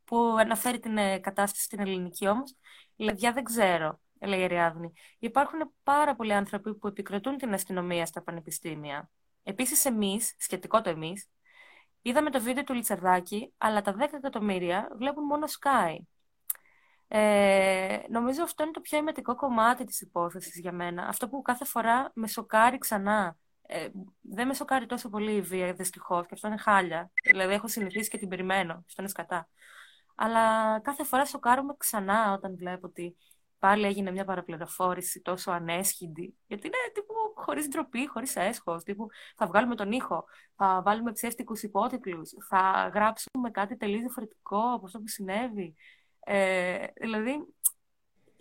που 0.05 0.37
αναφέρει 0.39 0.79
την 0.81 0.99
ε, 0.99 1.19
κατάσταση 1.19 1.65
στην 1.65 1.81
ελληνική 1.81 2.29
όμως. 2.29 2.55
Λεδιά 2.97 3.33
δεν 3.33 3.45
ξέρω, 3.45 4.01
λέει 4.21 4.41
η 4.41 4.45
Αριάδνη. 4.45 4.93
Υπάρχουν 5.19 5.73
πάρα 5.83 6.17
πολλοί 6.17 6.33
άνθρωποι 6.33 6.75
που 6.75 6.87
επικροτούν 6.87 7.37
την 7.37 7.53
αστυνομία 7.53 8.07
στα 8.07 8.23
πανεπιστήμια. 8.23 9.11
Επίσης 9.43 9.85
εμείς, 9.85 10.35
σχετικό 10.39 10.81
το 10.81 10.91
εμείς, 10.91 11.29
είδαμε 12.03 12.31
το 12.31 12.41
βίντεο 12.41 12.65
του 12.65 12.75
Λιτσαρδάκη, 12.75 13.53
αλλά 13.59 13.83
τα 13.83 13.95
10 13.99 14.17
εκατομμύρια 14.17 14.89
βλέπουν 14.99 15.25
μόνο 15.25 15.47
Sky. 15.47 15.97
Ε, 17.09 17.99
νομίζω 18.09 18.43
αυτό 18.43 18.63
είναι 18.63 18.73
το 18.73 18.81
πιο 18.81 18.99
εμετικό 18.99 19.35
κομμάτι 19.35 19.85
της 19.85 20.01
υπόθεσης 20.01 20.59
για 20.61 20.73
μένα. 20.73 21.07
Αυτό 21.07 21.29
που 21.29 21.43
κάθε 21.43 21.65
φορά 21.65 22.11
με 22.15 22.27
σοκάρει 22.27 22.79
ξανά. 22.79 23.37
Ε, 23.63 23.89
δεν 24.21 24.47
με 24.47 24.55
σοκάρει 24.55 24.87
τόσο 24.87 25.09
πολύ 25.09 25.33
η 25.33 25.41
βία, 25.41 25.73
δυστυχώς, 25.73 26.27
και 26.27 26.35
αυτό 26.35 26.49
είναι 26.49 26.57
χάλια. 26.57 27.11
Δηλαδή, 27.23 27.53
έχω 27.53 27.69
συνηθίσει 27.69 28.11
και 28.11 28.19
την 28.19 28.29
περιμένω. 28.29 28.73
Αυτό 28.73 29.03
είναι 29.03 29.11
σκατά. 29.11 29.49
Αλλά 30.15 30.79
κάθε 30.81 31.05
φορά 31.05 31.27
σοκάρομαι 31.27 31.75
ξανά 31.79 32.33
όταν 32.33 32.57
βλέπω 32.57 32.87
ότι 32.87 33.17
πάλι 33.59 33.87
έγινε 33.87 34.11
μια 34.11 34.25
παραπληροφόρηση 34.25 35.21
τόσο 35.21 35.51
ανέσχυντη. 35.51 36.35
Γιατί 36.47 36.67
είναι 36.67 36.77
τύπου 36.95 37.15
χωρίς 37.35 37.69
ντροπή, 37.69 38.09
χωρίς 38.09 38.37
έσχος. 38.37 38.83
Τύπου 38.83 39.07
θα 39.37 39.47
βγάλουμε 39.47 39.75
τον 39.75 39.93
ήχο, 39.93 40.25
θα 40.57 40.83
βάλουμε 40.85 41.13
ψεύτικους 41.13 41.63
υπότιτλους, 41.63 42.31
θα 42.49 42.91
γράψουμε 42.95 43.51
κάτι 43.51 43.77
τελείως 43.77 44.01
διαφορετικό 44.01 44.73
από 44.75 44.87
αυτό 44.87 44.99
που 44.99 45.09
συνέβη. 45.09 45.75
Ε, 46.25 46.87
δηλαδή, 47.01 47.47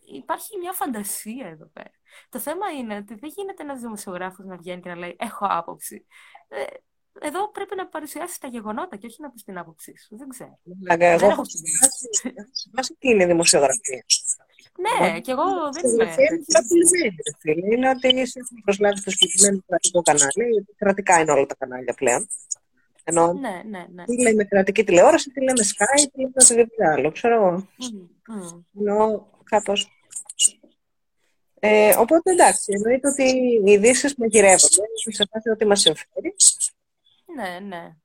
υπάρχει 0.05 0.57
μια 0.57 0.71
φαντασία 0.73 1.47
εδώ 1.47 1.65
πέρα. 1.73 1.91
Το 2.29 2.39
θέμα 2.39 2.71
είναι 2.71 2.95
ότι 2.95 3.15
δεν 3.15 3.31
γίνεται 3.35 3.63
ένας 3.63 3.81
δημοσιογράφος 3.81 4.45
να 4.45 4.57
βγαίνει 4.57 4.81
και 4.81 4.89
να 4.89 4.95
λέει 4.95 5.15
Έχω 5.19 5.45
άποψη. 5.49 6.05
Ε, 6.47 6.63
εδώ 7.21 7.51
πρέπει 7.51 7.75
να 7.75 7.87
παρουσιάσεις 7.87 8.37
τα 8.37 8.47
γεγονότα 8.47 8.97
και 8.97 9.05
όχι 9.05 9.21
να 9.21 9.31
πεις 9.31 9.43
την 9.43 9.57
άποψή 9.57 9.97
σου. 9.97 10.17
Δεν 10.17 10.27
ξέρω. 10.27 10.59
Μαλάκα, 10.63 11.05
εγώ 11.05 11.19
Δεν 11.19 11.29
έχω 11.29 11.41
έχω 11.41 12.49
ξεχάσει 12.51 12.95
τι 12.99 13.09
είναι 13.09 13.25
δημοσιογραφία. 13.25 14.05
Ναι, 14.83 15.19
και 15.19 15.31
εγώ 15.31 15.43
δεν 15.43 15.83
είμαι. 15.83 15.91
Δημοσιογραφία 15.91 16.27
είναι 16.29 16.37
τέτοια. 16.37 16.59
απλά 16.59 16.67
πουλημένη, 16.67 17.15
ρε 17.27 17.33
φίλε. 17.39 17.75
Είναι 17.75 17.89
ότι 17.89 18.27
σε 18.27 18.39
έχουν 18.39 18.57
προσλάβει 18.63 18.97
στο 18.97 19.11
συγκεκριμένο 19.11 19.63
κρατικό 19.67 20.01
κανάλι, 20.01 20.45
γιατί 20.51 20.73
κρατικά 20.77 21.19
είναι 21.19 21.31
όλα 21.31 21.45
τα 21.45 21.55
κανάλια 21.59 21.93
πλέον. 21.93 22.27
Ενώ 23.03 23.33
Ναι, 23.33 23.61
ναι, 23.65 23.85
ναι. 23.93 24.03
τι 24.03 24.21
λέμε 24.21 24.43
κρατική 24.43 24.83
τηλεόραση, 24.83 25.29
τι 25.31 25.39
λέμε 25.43 25.61
Sky, 25.61 26.07
τι 26.13 26.19
λέμε 26.21 26.31
οτιδήποτε 26.35 26.87
άλλο. 26.87 27.11
Ξέρω 27.11 27.35
εγώ. 27.35 27.51
Μμ, 27.51 28.35
μμ. 28.35 28.63
Ενώ 28.79 29.27
κάπως... 29.43 29.91
Ε, 31.59 31.95
οπότε 31.97 32.31
εντάξει, 32.31 32.71
εννοείται 32.75 33.07
ότι 33.07 33.23
οι 33.65 33.71
ειδήσεις 33.71 34.15
μαγειρεύονται 34.17 34.83
σε 35.11 35.27
φάση 35.31 35.49
ότι 35.49 35.65
μας 35.65 35.79
συμφέρει. 35.79 36.35
Ναι, 37.35 37.59
ναι. 37.59 37.95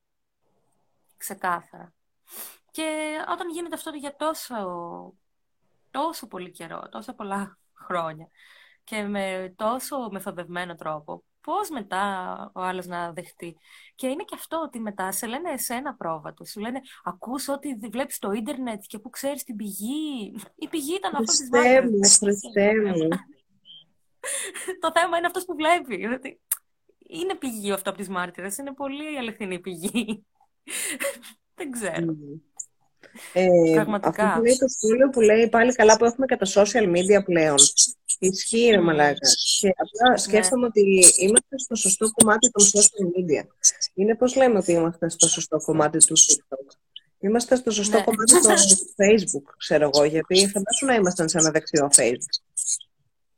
Ξεκάθαρα. 1.17 1.93
Και 2.71 3.17
όταν 3.33 3.51
γίνεται 3.51 3.75
αυτό 3.75 3.91
για 3.91 4.17
τόσο, 4.17 4.55
τόσο 5.93 6.27
πολύ 6.27 6.51
καιρό, 6.51 6.89
τόσο 6.91 7.15
πολλά 7.15 7.59
χρόνια 7.87 8.29
και 8.85 9.03
με 9.03 9.53
τόσο 9.57 10.09
μεθοδευμένο 10.11 10.75
τρόπο, 10.75 11.25
πώς 11.41 11.71
μετά 11.71 12.37
ο 12.55 12.61
άλλος 12.61 12.87
να 12.87 13.13
δεχτεί. 13.13 13.57
Και 13.95 14.07
είναι 14.07 14.23
και 14.25 14.35
αυτό 14.35 14.61
ότι 14.65 14.81
μετά 14.81 15.13
σε 15.13 15.27
λένε 15.27 15.51
εσένα 15.51 15.95
πρόβατο. 15.95 16.45
Σου 16.45 16.61
λένε 16.61 16.81
ακούς 17.05 17.49
ότι 17.49 17.75
δι- 17.75 17.91
βλέπεις 17.93 18.19
το 18.19 18.31
ίντερνετ 18.33 18.83
και 18.87 18.99
που 18.99 19.11
ξέρεις 19.11 19.45
την 19.45 19.57
πηγή. 19.57 20.35
Η 20.55 20.69
πηγή 20.69 20.95
ήταν 20.95 21.15
αυτός 21.15 21.37
της 21.37 21.49
Χριστέ 21.51 21.59
μάρτυρας. 21.59 21.91
μου, 21.91 21.97
Εντάξει, 21.97 22.19
Χριστέ 22.19 22.73
μου. 22.75 23.09
Το 24.81 24.91
θέμα 24.95 25.17
είναι 25.17 25.27
αυτός 25.27 25.45
που 25.45 25.55
βλέπει. 25.55 26.07
ότι 26.07 26.41
είναι 26.99 27.35
πηγή 27.35 27.73
αυτό 27.73 27.91
από 27.91 27.99
τις 27.99 28.09
μάρτυρες. 28.09 28.57
Είναι 28.59 28.73
πολύ 28.75 29.19
αληθινή 29.19 29.59
πηγή. 29.61 30.27
Δεν 31.55 31.71
ξέρω. 31.71 32.17
Ε, 33.33 33.45
αυτό 33.47 33.73
Πραγματικά. 33.75 34.35
που 34.35 34.43
λέει 34.43 34.57
το 34.59 34.69
σχόλιο 34.69 35.09
που 35.11 35.21
λέει 35.21 35.49
πάλι 35.49 35.73
καλά 35.73 35.97
που 35.97 36.05
έχουμε 36.05 36.27
και 36.27 36.37
τα 36.37 36.47
social 36.55 36.85
media 36.97 37.25
πλέον. 37.25 37.57
Ισχύει 38.19 38.69
ρε 38.71 38.81
Μμ. 38.81 38.85
μαλάκα. 38.85 39.29
Και 39.61 39.69
απλά 39.69 40.11
Ναι. 40.11 40.17
σκέφτομαι 40.17 40.67
ότι 40.67 41.05
είμαστε 41.19 41.59
στο 41.59 41.75
σωστό 41.75 42.11
κομμάτι 42.11 42.51
των 42.51 42.65
social 42.67 43.07
media. 43.17 43.47
Είναι 43.95 44.15
πώς 44.17 44.37
λέμε 44.37 44.59
ότι 44.59 44.73
είμαστε 44.73 45.09
στο 45.09 45.29
σωστό 45.29 45.59
κομμάτι 45.59 45.99
του 45.99 46.19
TikTok. 46.19 46.77
Είμαστε 47.19 47.57
στο 47.57 47.71
σωστό 47.71 47.97
Ναι. 47.99 48.05
κομμάτι 48.05 48.31
στο 48.31 48.85
Facebook, 48.97 49.53
ξέρω 49.57 49.91
εγώ, 49.95 50.05
γιατί 50.05 50.49
φαντάσου 50.49 50.87
να 50.87 50.95
ήμασταν 50.95 51.29
σε 51.29 51.39
ένα 51.39 51.51
δεξιό 51.51 51.89
Facebook. 51.97 52.43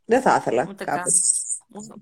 Δεν 0.05 0.20
θα 0.20 0.37
ήθελα 0.37 0.66
Ούτε 0.68 0.85
καν. 0.85 0.96
κάποτε. 0.96 1.11
Ούτε, 1.77 1.94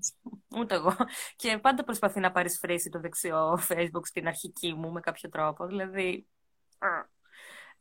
ούτε 0.59 0.75
εγώ. 0.75 0.95
Και 1.35 1.57
πάντα 1.61 1.83
προσπαθεί 1.83 2.19
να 2.19 2.31
παρισφρήσει 2.31 2.89
το 2.89 2.99
δεξιό 2.99 3.59
Facebook 3.69 4.01
στην 4.03 4.27
αρχική 4.27 4.73
μου 4.73 4.91
με 4.91 4.99
κάποιο 4.99 5.29
τρόπο. 5.29 5.65
Δηλαδή. 5.65 6.27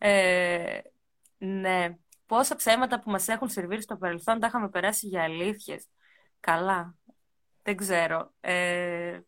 Α. 0.02 0.08
Ε, 0.08 0.82
ναι. 1.38 1.96
Πόσα 2.26 2.56
ψέματα 2.56 3.00
που 3.00 3.10
μας 3.10 3.28
έχουν 3.28 3.48
σερβίρει 3.48 3.82
στο 3.82 3.96
παρελθόν 3.96 4.40
τα 4.40 4.46
είχαμε 4.46 4.68
περάσει 4.68 5.06
για 5.06 5.22
αλήθειες. 5.22 5.86
Καλά. 6.40 6.94
Δεν 7.62 7.76
ξέρω. 7.76 8.32
Ε, 8.40 9.20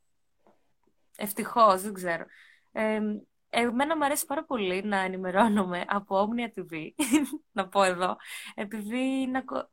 ευτυχώς, 1.17 1.83
δεν 1.83 1.93
ξέρω. 1.93 2.25
Ε, 2.73 3.01
εμένα 3.49 3.97
μου 3.97 4.05
αρέσει 4.05 4.27
πάρα 4.27 4.45
πολύ 4.45 4.83
να 4.85 4.97
ενημερώνομαι 4.99 5.85
από 5.87 6.29
Omnia 6.29 6.59
TV, 6.59 6.89
να 7.53 7.69
πω 7.69 7.83
εδώ, 7.83 8.17
επειδή 8.55 8.99
είναι 8.99 9.39
ακο- 9.39 9.71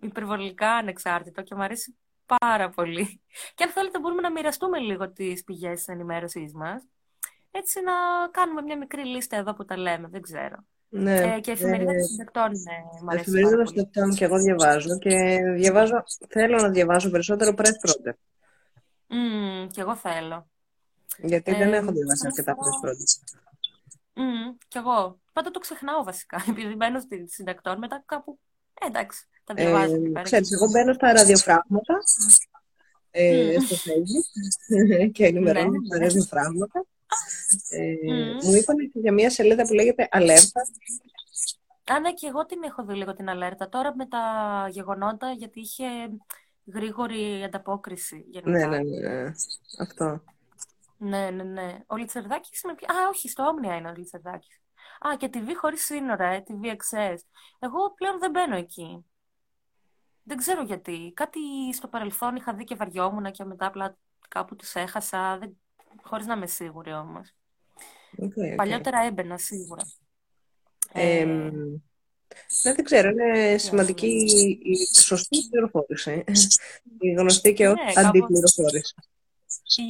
υπερβολικά 0.00 0.70
ανεξάρτητο 0.70 1.42
και 1.42 1.54
μου 1.54 1.62
αρέσει 1.62 1.98
πάρα 2.40 2.70
πολύ. 2.70 3.22
Και 3.54 3.64
αν 3.64 3.70
θέλετε 3.70 3.98
μπορούμε 3.98 4.20
να 4.20 4.30
μοιραστούμε 4.30 4.78
λίγο 4.78 5.12
τις 5.12 5.44
πηγές 5.44 5.76
της 5.78 5.88
ενημέρωσής 5.88 6.52
μας. 6.54 6.82
Έτσι 7.50 7.80
να 7.80 7.92
κάνουμε 8.30 8.62
μια 8.62 8.76
μικρή 8.78 9.04
λίστα 9.06 9.36
εδώ 9.36 9.54
που 9.54 9.64
τα 9.64 9.76
λέμε, 9.76 10.08
δεν 10.08 10.20
ξέρω. 10.20 10.56
Ναι. 10.88 11.16
Ε, 11.34 11.40
και 11.40 11.50
η 11.50 11.52
εφημερίδα 11.52 11.90
Ε, 11.92 11.94
των 11.96 12.04
συντακτών 12.06 12.44
ε, 12.52 13.02
μου 13.02 13.08
αρέσει 13.08 13.20
Εφημερίδα 13.30 13.50
πάρα 13.50 13.64
των 13.64 13.74
πολύ. 13.74 13.78
Συντακτών 13.78 14.14
και 14.14 14.24
εγώ 14.24 14.38
διαβάζω 14.38 14.98
και 14.98 15.38
διαβάζω, 15.56 16.04
θέλω 16.28 16.56
να 16.56 16.70
διαβάζω 16.70 17.10
περισσότερο 17.10 17.52
press 17.56 17.62
project. 17.86 18.16
Μμμ, 19.06 19.66
και 19.68 19.80
εγώ 19.80 19.96
θέλω. 19.96 20.48
Γιατί 21.18 21.50
δεν 21.54 21.72
Ε, 21.72 21.76
έχω 21.76 21.92
διαβάσει 21.92 22.22
θα 22.22 22.26
αρκετά 22.28 22.54
πω- 22.54 22.62
press 22.64 22.88
project. 22.88 23.38
Μμμ, 24.14 24.56
κι 24.68 24.78
εγώ. 24.78 25.18
Πάντα 25.32 25.50
το 25.50 25.58
ξεχνάω 25.58 26.02
βασικά, 26.04 26.44
επειδή 26.50 26.74
μπαίνω 26.74 27.00
στη 27.00 27.26
συντακτών, 27.28 27.78
μετά 27.78 28.02
κάπου, 28.06 28.38
ε, 28.80 28.86
εντάξει, 28.86 29.26
τα 29.44 29.54
διαβάζω 29.54 29.94
εκεί 29.94 30.04
Ε, 30.04 30.08
πέρα. 30.08 30.22
ξέρεις, 30.22 30.52
εγώ 30.52 30.66
μπαίνω 30.70 30.92
στα 30.92 31.12
ραδιοφράγματα 31.12 31.94
ε, 33.10 33.56
Μμ. 33.58 33.60
στο 33.64 33.76
Facebook 33.76 34.26
και 35.12 35.22
Ναι, 35.22 35.28
ενημερώνω 35.28 35.72
τα 35.88 35.96
ναι. 35.98 36.04
ραδιοφράγματα. 36.04 36.84
Ε, 37.68 37.92
Μμ. 38.12 38.36
μου 38.42 38.54
είπαν 38.54 38.76
και 38.76 38.98
για 38.98 39.12
μια 39.12 39.30
σελίδα 39.30 39.66
που 39.66 39.72
λέγεται 39.74 40.08
Alerta. 40.12 40.60
Α, 41.92 42.00
ναι, 42.00 42.12
και 42.12 42.26
εγώ 42.26 42.46
την 42.46 42.62
έχω 42.62 42.84
δει 42.84 42.94
λίγο 42.94 43.14
την 43.14 43.28
αλέρτα. 43.28 43.68
Τώρα 43.68 43.94
με 43.96 44.06
τα 44.06 44.22
γεγονότα, 44.70 45.30
γιατί 45.30 45.60
είχε 45.60 45.84
γρήγορη 46.66 47.42
ανταπόκριση 47.44 48.14
Ναι, 48.16 48.58
γενικά. 48.58 48.68
ναι, 48.68 49.08
ναι. 49.08 49.32
Αυτό. 49.78 50.22
Ναι, 50.98 51.30
ναι, 51.30 51.42
ναι. 51.42 51.78
Ο 51.86 51.96
Λιτσερδάκης 51.96 52.60
είναι 52.62 52.74
πια... 52.74 52.88
Α, 52.88 53.08
όχι, 53.08 53.28
στο 53.28 53.44
Omnia 53.46 53.76
είναι 53.76 53.88
ο 53.88 53.94
Λιτσερδάκης. 53.96 54.60
Α, 55.00 55.16
και 55.16 55.30
TV 55.32 55.46
χωρίς 55.60 55.84
σύνορα, 55.84 56.26
ε, 56.26 56.42
TV 56.48 56.66
Access. 56.66 57.16
Εγώ 57.58 57.92
πλέον 57.94 58.18
δεν 58.18 58.30
μπαίνω 58.30 58.56
εκεί. 58.56 59.04
Δεν 60.22 60.36
ξέρω 60.36 60.62
γιατί. 60.62 61.12
Κάτι 61.16 61.40
στο 61.72 61.88
παρελθόν 61.88 62.36
είχα 62.36 62.54
δει 62.54 62.64
και 62.64 62.74
βαριόμουν 62.74 63.30
και 63.32 63.44
μετά 63.44 63.66
απλά 63.66 63.96
κάπου 64.28 64.56
τους 64.56 64.74
έχασα, 64.74 65.38
δεν... 65.38 65.58
χωρίς 66.02 66.26
να 66.26 66.34
είμαι 66.34 66.46
σίγουρη 66.46 66.92
όμως. 66.92 67.34
OK, 68.18 68.32
OK. 68.36 68.54
Παλιότερα 68.56 69.00
έμπαινα 69.04 69.38
σίγουρα. 69.38 69.82
Ε, 70.92 71.18
Ε, 71.20 71.24
ναι, 72.64 72.72
δεν 72.74 72.84
ξέρω, 72.84 73.08
είναι 73.08 73.58
σημαντική 73.58 74.06
η 74.62 74.96
σωστή 74.98 75.38
πληροφόρηση. 75.50 76.24
Η 77.00 77.10
γνωστή 77.12 77.52
και 77.52 77.68
ως 77.68 77.74
Ναι, 77.74 77.92
κάπως 77.92 78.08
αντιπληροφόρηση. 78.08 78.94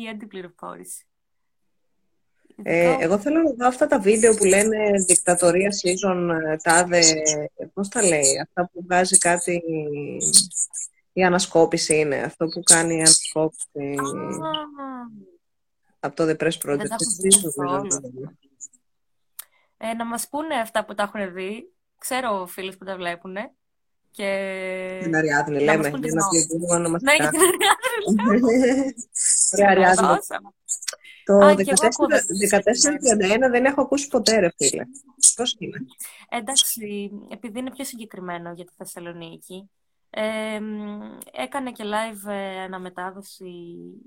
η 0.05 0.09
αντιπληροφόρηση. 0.09 1.03
Ε, 2.63 2.79
Ειδικά 2.85 3.05
εγώ 3.05 3.19
θέλω 3.19 3.43
να 3.43 3.51
δω 3.53 3.67
αυτά 3.67 3.87
τα 3.87 4.01
βίντεο 4.01 4.35
που 4.35 4.45
λένε 4.45 4.91
δικτατορία 5.07 5.71
season 5.71 6.29
ε, 6.47 6.57
τάδε, 6.57 7.03
πώς 7.73 7.89
τα 7.89 8.03
λέει, 8.03 8.41
αυτά 8.43 8.71
που 8.73 8.83
βγάζει 8.83 9.19
κάτι, 9.19 9.63
η 11.13 11.25
ανασκόπηση 11.25 11.97
είναι, 11.99 12.17
αυτό 12.17 12.47
που 12.47 12.63
κάνει 12.63 12.95
η 12.95 12.99
ανασκόπηση 12.99 13.95
Α, 13.95 14.55
από 16.09 16.17
το 16.17 16.25
The 16.25 16.37
Press 16.43 16.47
Project. 16.71 16.79
δεν 16.79 16.89
τα 16.89 16.95
έχω 16.95 16.97
Τι 16.97 17.29
δει 17.29 17.37
νομίζω 17.37 17.53
να 17.57 17.65
καθόλου. 17.89 18.13
δω. 18.21 18.33
Ε, 19.77 19.95
να 19.95 20.05
μας 20.05 20.29
πούνε 20.29 20.55
αυτά 20.55 20.85
που 20.85 20.95
τα 20.95 21.03
έχουν 21.03 21.33
δει. 21.33 21.73
Ξέρω 21.99 22.47
φίλους 22.47 22.77
που 22.77 22.85
τα 22.85 22.97
βλέπουν. 22.97 23.37
Και 24.11 25.01
Την 25.03 25.17
Αριάδνη 25.17 25.65
να 25.65 25.77
μας 25.77 25.77
λέμε, 25.77 25.91
πούν 25.91 26.01
τη 26.01 26.07
για 26.09 26.15
να 26.17 26.27
γνώμη. 26.27 26.47
την 26.47 26.49
πούμε 26.59 26.67
Ναι, 26.67 26.75
ονομαστικά. 26.75 27.15
για 27.15 27.31
την 27.31 27.41
Αριάδνη 27.41 28.95
Ωραία, 29.53 29.71
Αριάδνη. 29.71 30.07
Δώσαμε. 30.07 30.49
Το 31.25 31.35
Α, 31.35 31.55
και 31.55 31.71
εγώ 31.71 31.87
ακούω 31.87 32.07
1431 33.49 33.51
δεν 33.51 33.65
έχω 33.65 33.81
ακούσει 33.81 34.09
ποτέ, 34.09 34.39
ρε 34.39 34.49
φίλε. 34.57 34.85
Πώς 35.37 35.57
είναι; 35.59 35.79
Εντάξει, 36.29 37.11
επειδή 37.31 37.59
είναι 37.59 37.71
πιο 37.71 37.85
συγκεκριμένο 37.85 38.53
για 38.53 38.65
τη 38.65 38.73
Θεσσαλονίκη, 38.77 39.71
ε, 40.11 40.61
μ, 40.61 41.01
έκανε 41.33 41.73
και 41.73 41.85
live 41.85 42.31
ε, 42.31 42.61
αναμετάδοση 42.61 43.51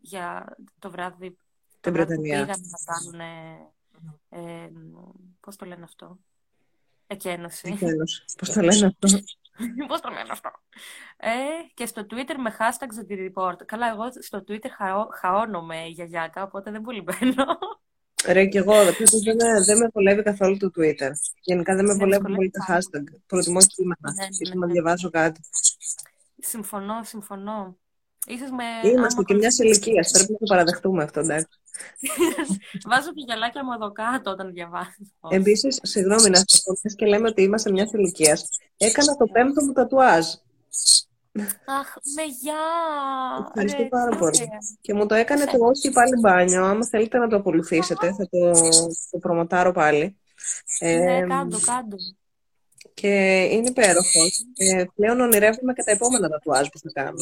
για 0.01 0.55
το 0.79 0.91
βράδυ, 0.91 1.29
το 1.29 1.37
Την 1.81 1.93
βράδυ 1.93 2.15
που 2.15 2.21
Βρετανία. 2.21 2.45
πήγαν 2.45 2.61
να 2.69 2.93
κάνουν, 2.93 3.19
ε, 4.29 4.69
πώς 5.39 5.55
το 5.55 5.65
λένε 5.65 5.83
αυτό, 5.83 6.17
εκένωση. 7.07 7.77
Τέλος. 7.79 8.25
Πώς 8.37 8.49
το 8.51 8.61
λένε 8.61 8.85
αυτό. 8.85 9.19
Πώς 9.87 10.01
το 10.01 10.09
λένε 10.09 10.29
αυτό. 10.31 10.51
Ε, 11.17 11.29
και 11.73 11.85
στο 11.85 12.01
Twitter 12.09 12.35
με 12.37 12.55
hashtag 12.59 13.11
the 13.11 13.31
report. 13.31 13.55
Καλά, 13.65 13.87
εγώ 13.89 14.03
στο 14.21 14.43
Twitter 14.47 14.69
χαώ, 14.77 15.07
χαώνομαι 15.13 15.85
γιαγιάκα, 15.85 16.43
οπότε 16.43 16.71
δεν 16.71 16.81
πολύ 16.81 17.01
μπαίνω. 17.01 17.45
Ρε 18.27 18.45
και 18.45 18.57
εγώ, 18.57 18.73
τότε 18.73 19.17
δεν, 19.23 19.35
με- 19.35 19.63
δεν 19.65 19.77
με 19.77 19.87
βολεύει 19.93 20.23
καθόλου 20.23 20.57
το 20.57 20.71
Twitter. 20.75 21.11
Γενικά 21.41 21.75
δεν 21.75 21.85
με 21.85 21.91
Με 21.93 21.97
βολεύουν 21.99 22.25
δυσκολεύει 22.25 22.35
πολύ 22.35 22.49
τα 22.51 22.63
πάρα 22.67 22.79
hashtag. 22.79 23.15
Προτιμώ 23.27 23.59
κείμενα. 23.59 24.13
Ναι, 24.15 24.25
Ίσως 24.29 24.49
ναι, 24.49 24.59
να 24.59 24.65
ναι. 24.65 24.71
διαβάζω 24.71 25.09
κάτι. 25.09 25.41
Συμφωνώ, 26.39 27.03
συμφωνώ. 27.03 27.77
Ίσως 28.27 28.49
με... 28.49 28.89
Είμαστε 28.89 29.13
άμα 29.17 29.23
και 29.23 29.34
μιας 29.34 29.53
ακολουθήσεις- 29.60 29.86
ηλικίας. 29.86 30.12
Πρέπει 30.12 30.31
να 30.31 30.38
το 30.38 30.45
παραδεχτούμε 30.45 31.03
αυτό, 31.03 31.19
εντάξει. 31.19 31.47
Βάζω 32.89 33.13
και 33.13 33.23
γυαλάκια 33.25 33.65
μου 33.65 33.71
εδώ 33.73 33.91
κάτω 33.91 34.31
όταν 34.31 34.51
διαβάζω. 34.53 34.91
Επίσης, 35.29 35.79
συγγνώμη 35.84 36.29
να 36.29 36.36
σας 36.47 36.62
πω, 36.65 36.71
μιας 36.84 36.95
και 36.95 37.05
λέμε 37.05 37.27
ότι 37.27 37.41
είμαστε 37.41 37.71
μιας 37.71 37.91
ηλικίας. 37.91 38.49
Έκανα 38.77 39.15
το 39.15 39.25
πέμπτο 39.25 39.63
μου 39.65 39.71
τατουάζ. 39.73 40.25
Αχ, 41.79 41.95
με 42.15 42.23
γεια! 42.41 42.62
Ευχαριστώ 43.47 43.81
Ρε, 43.81 43.88
πάρα 43.88 44.17
πολύ. 44.17 44.38
τέλεια. 44.38 44.60
Και 44.81 44.93
μου 44.93 45.05
το 45.05 45.15
έκανε 45.15 45.45
το 45.45 45.57
όχι 45.65 45.91
πάλι 45.91 46.19
μπάνιο. 46.19 46.65
Άμα 46.65 46.86
θέλετε 46.88 47.17
να 47.17 47.27
το 47.27 47.36
ακολουθήσετε, 47.36 48.13
θα 48.13 48.27
το, 48.29 48.51
το 49.12 49.17
προμοτάρω 49.19 49.71
πάλι. 49.71 50.17
Ε, 50.79 50.97
Ναι, 50.97 51.19
κάντο, 51.27 51.57
κάντο. 51.65 51.95
και 52.93 53.43
είναι 53.51 53.67
υπέροχος. 53.69 54.45
Και 54.53 54.89
πλέον 54.95 55.19
ονειρεύομαι 55.19 55.73
και 55.73 55.84
τα 55.84 55.91
επόμενα 55.91 56.29
τατουάζ 56.29 56.67
που 56.67 56.79
θα 56.79 56.89
κάνω. 56.93 57.17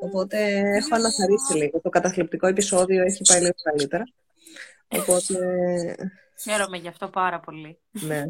Οπότε 0.00 0.58
έχω 0.76 0.94
αναθαρρύνσει 0.94 1.56
λίγο. 1.56 1.80
Το 1.80 1.88
καταθλιπτικό 1.88 2.46
επεισόδιο 2.46 3.02
έχει 3.02 3.22
πάει 3.28 3.40
λίγο 3.40 3.52
καλύτερα. 3.62 4.04
Οπότε, 4.88 5.34
Χαίρομαι 6.42 6.76
γι' 6.76 6.88
αυτό 6.88 7.08
πάρα 7.08 7.40
πολύ. 7.40 7.78
ναι. 7.90 8.24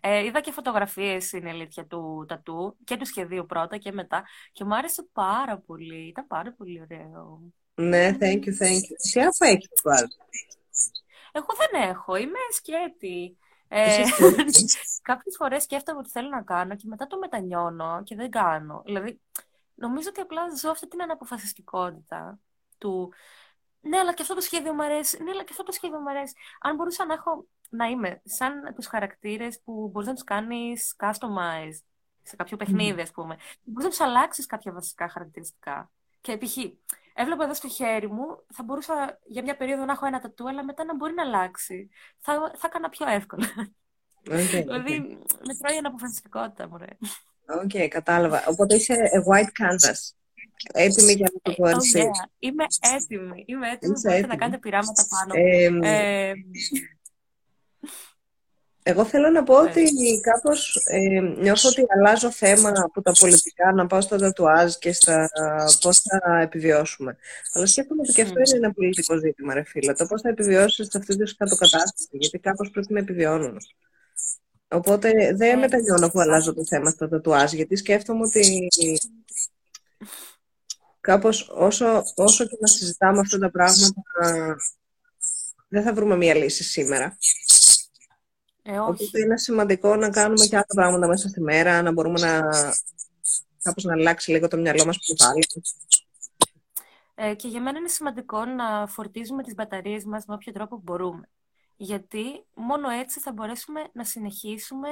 Ε, 0.00 0.24
είδα 0.24 0.40
και 0.40 0.52
φωτογραφίες, 0.52 1.32
είναι 1.32 1.48
η 1.48 1.52
αλήθεια, 1.52 1.86
του 1.86 2.24
τατού 2.28 2.76
και 2.84 2.96
του 2.96 3.06
σχεδίου 3.06 3.46
πρώτα 3.46 3.76
και 3.76 3.92
μετά 3.92 4.24
και 4.52 4.64
μου 4.64 4.74
άρεσε 4.74 5.06
πάρα 5.12 5.58
πολύ. 5.58 6.08
Ήταν 6.08 6.26
πάρα 6.26 6.54
πολύ 6.56 6.80
ωραίο. 6.80 7.40
Ναι, 7.74 8.16
thank 8.20 8.34
you, 8.44 8.62
thank 8.62 8.82
you. 8.88 8.96
Τι 9.12 9.20
άφα 9.20 9.46
έχει 9.46 9.68
τατουάζ. 9.74 10.08
Εγώ 11.32 11.46
δεν 11.58 11.88
έχω, 11.88 12.16
είμαι 12.16 12.38
σκέτη. 12.52 13.36
Ε, 13.68 13.86
Είσαι 13.86 14.04
σκέτη. 14.04 14.64
κάποιες 15.10 15.34
φορές 15.38 15.62
σκέφτομαι 15.62 15.98
ότι 15.98 16.10
θέλω 16.10 16.28
να 16.28 16.42
κάνω 16.42 16.76
και 16.76 16.84
μετά 16.86 17.06
το 17.06 17.18
μετανιώνω 17.18 18.02
και 18.04 18.14
δεν 18.14 18.30
κάνω. 18.30 18.82
Δηλαδή, 18.84 19.20
νομίζω 19.80 20.08
ότι 20.08 20.20
απλά 20.20 20.56
ζω 20.56 20.70
αυτή 20.70 20.88
την 20.88 21.02
αναποφασιστικότητα 21.02 22.38
του 22.78 23.12
ναι, 23.80 23.98
αλλά 23.98 24.14
και 24.14 24.22
αυτό 24.22 24.34
το 24.34 24.40
σχέδιο 24.40 24.72
μου 24.72 24.82
αρέσει. 24.82 25.22
Ναι, 25.22 25.30
αλλά 25.30 25.42
και 25.42 25.48
αυτό 25.50 25.62
το 25.62 25.72
σχέδιο 25.72 26.00
μου 26.00 26.10
αρέσει. 26.10 26.34
Αν 26.60 26.76
μπορούσα 26.76 27.06
να 27.06 27.14
έχω, 27.14 27.46
να 27.68 27.86
είμαι 27.86 28.20
σαν 28.24 28.74
τους 28.74 28.86
χαρακτήρες 28.86 29.60
που 29.64 29.88
μπορείς 29.92 30.08
να 30.08 30.14
τους 30.14 30.24
κάνεις 30.24 30.94
customize 30.98 31.78
σε 32.22 32.36
κάποιο 32.36 32.56
παιχνίδι, 32.56 33.00
ας 33.00 33.10
πούμε. 33.10 33.36
Μπορείς 33.62 33.84
να 33.84 33.90
τους 33.90 34.00
αλλάξεις 34.00 34.46
κάποια 34.46 34.72
βασικά 34.72 35.08
χαρακτηριστικά. 35.08 35.90
Και 36.20 36.38
π.χ. 36.38 36.56
έβλεπα 37.14 37.44
εδώ 37.44 37.54
στο 37.54 37.68
χέρι 37.68 38.08
μου, 38.10 38.44
θα 38.52 38.62
μπορούσα 38.62 39.18
για 39.24 39.42
μια 39.42 39.56
περίοδο 39.56 39.84
να 39.84 39.92
έχω 39.92 40.06
ένα 40.06 40.20
τατού, 40.20 40.48
αλλά 40.48 40.64
μετά 40.64 40.84
να 40.84 40.96
μπορεί 40.96 41.14
να 41.14 41.22
αλλάξει. 41.22 41.90
Θα, 42.18 42.52
θα 42.56 42.66
έκανα 42.66 42.88
πιο 42.88 43.08
εύκολα. 43.08 43.46
Okay, 44.24 44.62
δηλαδή, 44.64 45.18
με 45.46 45.54
τρώει 45.54 45.74
η 45.74 45.78
αναποφασιστικότητα, 45.78 46.68
μωρέ. 46.68 46.96
Οκ, 47.64 47.88
κατάλαβα. 47.88 48.44
Οπότε 48.46 48.74
είσαι 48.74 48.94
a 48.94 49.32
white 49.32 49.44
canvas. 49.64 50.12
Έτοιμη 50.72 51.12
για 51.12 51.30
να 51.32 51.40
το 51.42 51.52
Oh, 51.52 51.56
κορυφθεί. 51.56 52.00
yeah. 52.00 52.28
Είμαι 52.38 52.64
έτοιμη. 52.94 53.44
Είμαι 53.46 53.70
έτοιμη. 53.70 53.92
Είσαι 53.96 54.08
Μπορείτε 54.08 54.14
έτοιμη. 54.18 54.26
να 54.28 54.36
κάνετε 54.36 54.58
πειράματα 54.58 55.06
πάνω. 55.08 55.32
Ε, 55.34 55.70
Ε, 55.82 56.32
Εγώ 58.82 59.04
θέλω 59.04 59.30
να 59.30 59.42
πω 59.42 59.54
ότι 59.62 59.82
κάπως 60.22 60.76
ε, 60.90 61.20
νιώθω 61.20 61.68
ότι 61.68 61.84
αλλάζω 61.96 62.30
θέμα 62.30 62.72
από 62.76 63.02
τα 63.02 63.12
πολιτικά 63.18 63.72
να 63.72 63.86
πάω 63.86 64.00
στα 64.00 64.16
τατουάζ 64.18 64.74
και 64.74 64.92
στα 64.92 65.30
πώς 65.80 65.98
θα 66.00 66.38
επιβιώσουμε. 66.40 67.16
Αλλά 67.52 67.66
σκέφτομαι 67.66 68.00
ότι 68.04 68.12
και 68.12 68.22
αυτό 68.22 68.38
είναι 68.38 68.56
ένα 68.56 68.72
πολιτικό 68.72 69.16
ζήτημα, 69.18 69.54
ρε 69.54 69.62
φίλε. 69.62 69.92
Το 69.92 70.06
πώς 70.06 70.20
θα 70.20 70.28
επιβιώσεις 70.28 70.86
σε 70.90 70.98
αυτή 70.98 71.16
τη 71.16 71.34
σκατοκατάσταση, 71.36 72.08
γιατί 72.10 72.38
κάπως 72.38 72.70
πρέπει 72.70 72.92
να 72.92 72.98
επιβιώνουν. 72.98 73.56
Οπότε 74.72 75.10
δεν 75.34 75.54
ναι. 75.54 75.56
μετανιώνω 75.56 76.10
που 76.10 76.20
αλλάζω 76.20 76.54
το 76.54 76.64
θέμα 76.64 76.90
στα 76.90 77.08
τατουάζ, 77.08 77.52
γιατί 77.52 77.76
σκέφτομαι 77.76 78.24
ότι 78.24 78.68
κάπως 81.00 81.48
όσο, 81.54 82.02
όσο 82.14 82.46
και 82.46 82.56
να 82.60 82.66
συζητάμε 82.66 83.18
αυτά 83.18 83.38
τα 83.38 83.50
πράγματα 83.50 84.56
δεν 85.68 85.82
θα 85.82 85.92
βρούμε 85.92 86.16
μία 86.16 86.34
λύση 86.34 86.64
σήμερα. 86.64 87.18
Ε, 88.62 88.70
όχι. 88.70 88.80
Οπότε 88.80 89.20
είναι 89.20 89.38
σημαντικό 89.38 89.96
να 89.96 90.10
κάνουμε 90.10 90.46
και 90.46 90.56
άλλα 90.56 90.66
πράγματα 90.74 91.06
μέσα 91.06 91.28
στη 91.28 91.40
μέρα, 91.40 91.82
να 91.82 91.92
μπορούμε 91.92 92.20
να 92.20 92.48
κάπως 93.62 93.84
να 93.84 93.92
αλλάξει 93.92 94.30
λίγο 94.30 94.48
το 94.48 94.56
μυαλό 94.56 94.84
μας 94.84 94.96
που 94.96 95.14
πάλι. 95.14 95.46
Ε, 97.14 97.34
και 97.34 97.48
για 97.48 97.60
μένα 97.60 97.78
είναι 97.78 97.88
σημαντικό 97.88 98.44
να 98.44 98.86
φορτίζουμε 98.86 99.42
τις 99.42 99.54
μπαταρίες 99.54 100.04
μας 100.04 100.24
με 100.26 100.34
όποιο 100.34 100.52
τρόπο 100.52 100.80
μπορούμε. 100.82 101.28
Γιατί 101.82 102.44
μόνο 102.54 102.88
έτσι 102.88 103.20
θα 103.20 103.32
μπορέσουμε 103.32 103.90
να 103.92 104.04
συνεχίσουμε 104.04 104.88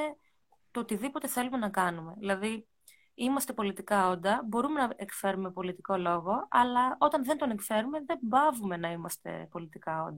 το 0.70 0.80
οτιδήποτε 0.80 1.28
θέλουμε 1.28 1.56
να 1.56 1.68
κάνουμε. 1.68 2.14
Δηλαδή, 2.18 2.66
είμαστε 3.14 3.52
πολιτικά 3.52 4.08
όντα, 4.08 4.42
μπορούμε 4.46 4.80
να 4.80 4.92
εκφέρουμε 4.96 5.50
πολιτικό 5.50 5.96
λόγο, 5.96 6.46
αλλά 6.50 6.96
όταν 6.98 7.24
δεν 7.24 7.36
τον 7.38 7.50
εκφέρουμε, 7.50 8.04
δεν 8.06 8.18
πάβουμε 8.28 8.76
να 8.76 8.90
είμαστε 8.90 9.48
πολιτικά 9.50 10.14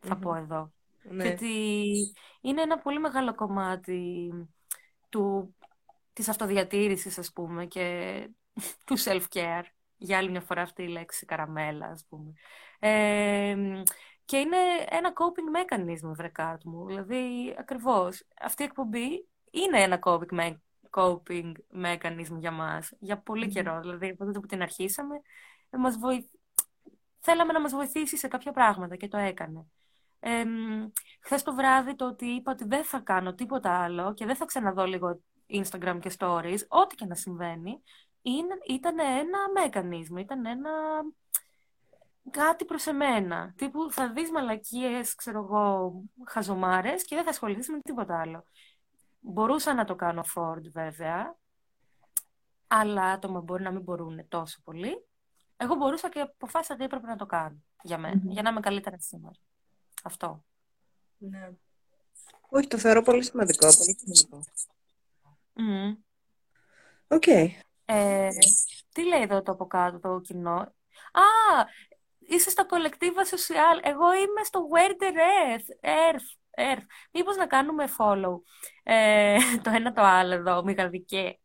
θα 0.00 0.16
πω 0.16 0.34
εδώ. 0.34 0.72
Ναι. 1.02 1.24
Γιατί 1.24 1.54
είναι 2.40 2.62
ένα 2.62 2.78
πολύ 2.78 2.98
μεγάλο 2.98 3.34
κομμάτι 3.34 4.30
του, 5.08 5.56
της 6.12 6.28
αυτοδιατήρησης, 6.28 7.18
ας 7.18 7.32
πούμε, 7.32 7.66
και 7.66 8.28
του 8.86 8.98
self-care. 8.98 9.64
Για 9.96 10.18
άλλη 10.18 10.30
μια 10.30 10.40
φορά 10.40 10.62
αυτή 10.62 10.82
η 10.82 10.88
λέξη 10.88 11.26
καραμέλα, 11.26 11.86
ας 11.86 12.06
πούμε. 12.08 12.32
Και 14.30 14.36
είναι 14.36 14.56
ένα 14.88 15.12
coping 15.14 15.56
mechanism, 15.56 16.12
βρε 16.14 16.30
μου. 16.64 16.86
Δηλαδή, 16.86 17.54
ακριβώς, 17.58 18.26
αυτή 18.40 18.62
η 18.62 18.64
εκπομπή 18.64 19.28
είναι 19.50 19.82
ένα 19.82 19.98
coping, 20.02 20.54
coping 20.90 21.52
mechanism 21.84 22.38
για 22.38 22.50
μας, 22.50 22.92
για 22.98 23.18
πολύ 23.18 23.48
καιρό. 23.48 23.80
Δηλαδή, 23.80 24.08
από 24.08 24.24
τότε 24.24 24.40
που 24.40 24.46
την 24.46 24.62
αρχίσαμε, 24.62 25.20
μας 25.70 25.96
θέλαμε 27.20 27.52
να 27.52 27.60
μας 27.60 27.72
βοηθήσει 27.72 28.16
σε 28.16 28.28
κάποια 28.28 28.52
πράγματα 28.52 28.96
και 28.96 29.08
το 29.08 29.16
έκανε. 29.16 29.66
Ε, 30.20 30.44
Χθες 31.20 31.42
το 31.42 31.54
βράδυ 31.54 31.94
το 31.94 32.06
ότι 32.06 32.26
είπα 32.26 32.52
ότι 32.52 32.64
δεν 32.64 32.84
θα 32.84 32.98
κάνω 32.98 33.34
τίποτα 33.34 33.82
άλλο 33.82 34.14
και 34.14 34.26
δεν 34.26 34.36
θα 34.36 34.44
ξαναδώ 34.44 34.84
λίγο 34.84 35.20
Instagram 35.48 35.98
και 36.00 36.12
stories, 36.18 36.60
ό,τι 36.68 36.94
και 36.94 37.06
να 37.06 37.14
συμβαίνει, 37.14 37.82
είναι, 38.22 38.58
ήταν 38.68 38.98
ένα 38.98 39.38
μέκανισμό, 39.54 40.18
ήταν 40.18 40.46
ένα 40.46 40.70
κάτι 42.30 42.64
προς 42.64 42.86
εμένα. 42.86 43.52
Τύπου 43.56 43.92
θα 43.92 44.12
δεις 44.12 44.30
μαλακίες, 44.30 45.14
ξέρω 45.14 45.38
εγώ, 45.38 45.92
χαζομάρες 46.26 47.04
και 47.04 47.14
δεν 47.14 47.24
θα 47.24 47.30
ασχοληθείς 47.30 47.68
με 47.68 47.80
τίποτα 47.80 48.20
άλλο. 48.20 48.44
Μπορούσα 49.20 49.74
να 49.74 49.84
το 49.84 49.94
κάνω 49.94 50.24
afford 50.34 50.70
βέβαια, 50.72 51.36
αλλά 52.66 53.04
άτομα 53.04 53.40
μπορεί 53.40 53.62
να 53.62 53.70
μην 53.70 53.82
μπορούν 53.82 54.28
τόσο 54.28 54.60
πολύ. 54.64 55.06
Εγώ 55.56 55.74
μπορούσα 55.74 56.08
και 56.08 56.20
αποφάσισα 56.20 56.74
ότι 56.74 56.84
έπρεπε 56.84 57.06
να 57.06 57.16
το 57.16 57.26
κάνω 57.26 57.62
για 57.82 57.98
μένα, 57.98 58.20
για 58.24 58.42
να 58.42 58.50
είμαι 58.50 58.60
καλύτερα 58.60 58.96
σήμερα. 58.98 59.34
Αυτό. 60.02 60.44
Ναι. 61.16 61.50
Όχι, 62.48 62.66
το 62.66 62.78
θεωρώ 62.78 63.02
πολύ 63.02 63.24
σημαντικό. 63.24 63.66
Πολύ 63.66 63.98
σημαντικό. 63.98 64.42
Οκ. 67.08 67.26
Ε, 67.84 68.28
τι 68.92 69.04
λέει 69.04 69.22
εδώ 69.22 69.42
το 69.42 69.52
από 69.52 69.66
κάτω 69.66 69.98
το 69.98 70.20
κοινό; 70.20 70.74
Α, 71.12 71.22
είσαι 72.30 72.50
στο 72.50 72.66
Collectiva 72.70 73.22
Social. 73.34 73.80
Εγώ 73.82 74.14
είμαι 74.14 74.44
στο 74.44 74.68
Where 74.72 75.02
the 75.02 75.10
Earth. 75.12 75.88
Earth. 75.90 76.28
Earth. 76.56 76.84
Μήπως 77.12 77.36
να 77.36 77.46
κάνουμε 77.46 77.84
follow. 77.98 78.40
Ε, 78.82 79.36
το 79.64 79.70
ένα 79.74 79.92
το 79.92 80.02
άλλο 80.02 80.34
εδώ, 80.34 80.62
μηγαδικέ. 80.64 81.38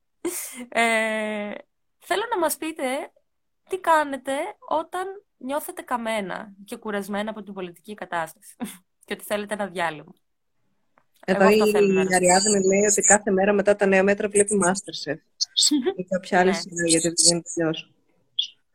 Ε, 0.70 1.52
θέλω 2.00 2.24
να 2.30 2.40
μας 2.40 2.58
πείτε 2.58 2.84
τι 3.70 3.80
κάνετε 3.80 4.34
όταν 4.70 5.08
νιώθετε 5.38 5.82
καμένα 5.82 6.54
και 6.66 6.76
κουρασμένα 6.76 7.30
από 7.30 7.44
την 7.44 7.54
πολιτική 7.54 7.94
κατάσταση 7.94 8.56
και 9.06 9.14
ότι 9.14 9.24
θέλετε 9.24 9.54
ένα 9.54 9.68
διάλειμμα. 9.68 10.14
Εδώ 11.28 11.50
η 11.50 11.62
Αριάδνη 12.16 12.66
λέει 12.66 12.86
ότι 12.92 13.02
κάθε 13.02 13.32
μέρα 13.32 13.54
μετά 13.54 13.76
τα 13.76 13.86
νέα 13.86 14.04
μέτρα 14.04 14.30
βλέπει 14.30 14.60
Masterchef 14.66 15.18
ή 16.00 16.04
κάποια 16.04 16.40
άλλη 16.40 16.50
ναι. 16.50 16.88
γιατί 16.88 17.08
δεν 17.08 17.32
είναι 17.32 17.42
τελειώσει. 17.54 17.95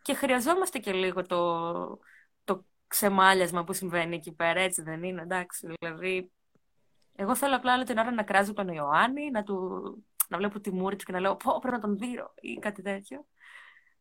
Και 0.02 0.14
χρειαζόμαστε 0.14 0.78
και 0.78 0.92
λίγο 0.92 1.26
το, 1.26 1.98
το 2.44 2.64
ξεμάλιασμα 2.86 3.64
που 3.64 3.72
συμβαίνει 3.72 4.16
εκεί 4.16 4.32
πέρα, 4.32 4.60
έτσι 4.60 4.82
δεν 4.82 5.02
είναι, 5.02 5.22
εντάξει. 5.22 5.66
Δηλαδή, 5.78 6.30
εγώ 7.16 7.36
θέλω 7.36 7.56
απλά 7.56 7.74
όλη 7.74 7.84
την 7.84 7.98
ώρα 7.98 8.10
να 8.10 8.22
κράζω 8.22 8.52
τον 8.52 8.68
Ιωάννη, 8.68 9.30
να, 9.30 9.42
του, 9.42 9.80
να 10.28 10.36
βλέπω 10.36 10.60
τη 10.60 10.70
μούρη 10.70 10.96
του 10.96 11.04
και 11.04 11.12
να 11.12 11.20
λέω 11.20 11.36
πω 11.36 11.58
πρέπει 11.60 11.74
να 11.74 11.80
τον 11.80 11.98
δει 11.98 12.18
ή 12.40 12.58
κάτι 12.58 12.82
τέτοιο. 12.82 13.26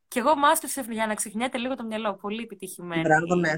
Και 0.07 0.19
εγώ 0.19 0.31
Masterchef 0.33 0.89
για 0.89 1.07
να 1.07 1.13
ξεχνιέται 1.13 1.57
λίγο 1.57 1.75
το 1.75 1.83
μυαλό. 1.83 2.15
Πολύ 2.15 2.43
επιτυχημένη 2.43 3.01
Μπράβο, 3.01 3.35
ναι. 3.35 3.53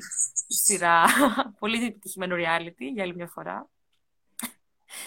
σειρά. 0.48 1.06
Πολύ 1.60 1.86
επιτυχημένο 1.86 2.36
reality 2.36 2.92
για 2.94 3.04
άλλη 3.04 3.16
μια 3.16 3.28
φορά. 3.28 3.70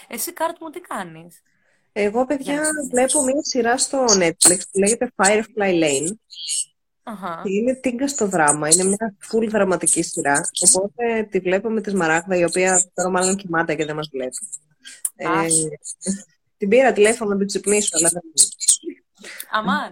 Εσύ, 0.08 0.32
Κάρτ 0.32 0.60
μου, 0.60 0.70
τι 0.70 0.80
κάνεις; 0.80 1.42
Εγώ, 1.92 2.26
παιδιά, 2.26 2.62
βλέπω 2.90 3.22
μια 3.22 3.42
σειρά 3.42 3.78
στο 3.78 4.04
Netflix 4.04 4.58
που 4.72 4.78
λέγεται 4.78 5.12
Firefly 5.16 5.82
Lane. 5.82 6.08
Uh 7.04 7.42
Και 7.42 7.52
είναι 7.52 7.74
τίγκα 7.74 8.08
στο 8.08 8.26
δράμα. 8.26 8.68
Είναι 8.68 8.84
μια 8.84 9.16
full 9.30 9.48
δραματική 9.48 10.02
σειρά. 10.02 10.40
Οπότε 10.68 11.22
τη 11.30 11.38
βλέπω 11.38 11.70
με 11.70 11.80
της 11.80 11.92
Σμαράγδα, 11.92 12.36
η 12.36 12.44
οποία 12.44 12.90
τώρα 12.94 13.10
μάλλον 13.10 13.36
κοιμάται 13.36 13.74
και 13.74 13.84
δεν 13.84 13.96
μας 13.96 14.08
βλέπει. 14.12 14.36
Ε, 15.16 15.26
την 16.56 16.68
πήρα 16.68 16.92
τηλέφωνο 16.92 17.30
να 17.30 17.38
την 17.38 17.46
ξυπνήσω, 17.46 17.96
αλλά 17.96 18.08
δεν 18.12 18.22
Αμάν. 19.50 19.90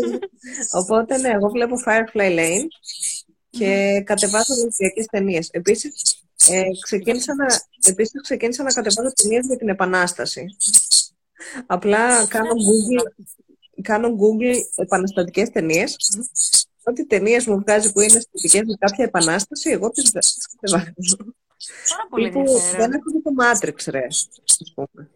Οπότε, 0.80 1.18
ναι, 1.18 1.28
εγώ 1.28 1.48
βλέπω 1.48 1.74
Firefly 1.86 2.38
Lane 2.38 2.66
και 3.50 4.02
κατεβάζω 4.04 4.54
λογιακές 4.62 5.06
ταινίες. 5.06 5.48
Επίσης, 5.50 6.24
ε, 6.48 6.62
ξεκίνησα, 6.82 7.34
να, 7.34 7.46
επίσης, 7.88 8.20
ξεκίνησα 8.22 8.62
να 8.62 8.72
κατεβάζω 8.72 9.12
ταινίες 9.12 9.46
για 9.46 9.56
την 9.56 9.68
Επανάσταση. 9.68 10.46
Απλά 11.66 12.26
κάνω 12.26 12.50
Google, 12.50 13.24
κάνω 13.82 14.08
Google 14.08 14.54
επαναστατικές 14.76 15.50
ταινίες. 15.50 15.96
Ό,τι 16.82 17.06
ταινίες 17.06 17.46
μου 17.46 17.58
βγάζει 17.60 17.92
που 17.92 18.00
είναι 18.00 18.20
σχετικέ 18.20 18.62
με 18.64 18.74
κάποια 18.78 19.04
επανάσταση, 19.04 19.70
εγώ 19.70 19.90
τις 19.90 20.12
κατεβάζω. 20.60 21.34
Πάρα 21.88 22.06
πολύ 22.10 22.26
ενδιαφέρον. 22.26 22.76
Δεν 22.76 22.92
έχω 22.92 23.10
δει 23.10 23.22
το 23.22 23.30
Matrix, 23.40 23.90
ρε, 23.90 24.06
ας 24.06 24.28
πούμε. 24.74 25.10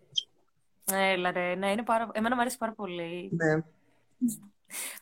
Έλα 0.92 1.30
ρε, 1.30 1.54
ναι, 1.54 1.70
είναι 1.70 1.82
πάρα... 1.82 2.10
εμένα 2.12 2.34
μου 2.34 2.40
αρέσει 2.40 2.56
πάρα 2.56 2.72
πολύ. 2.72 3.30
Ναι. 3.32 3.62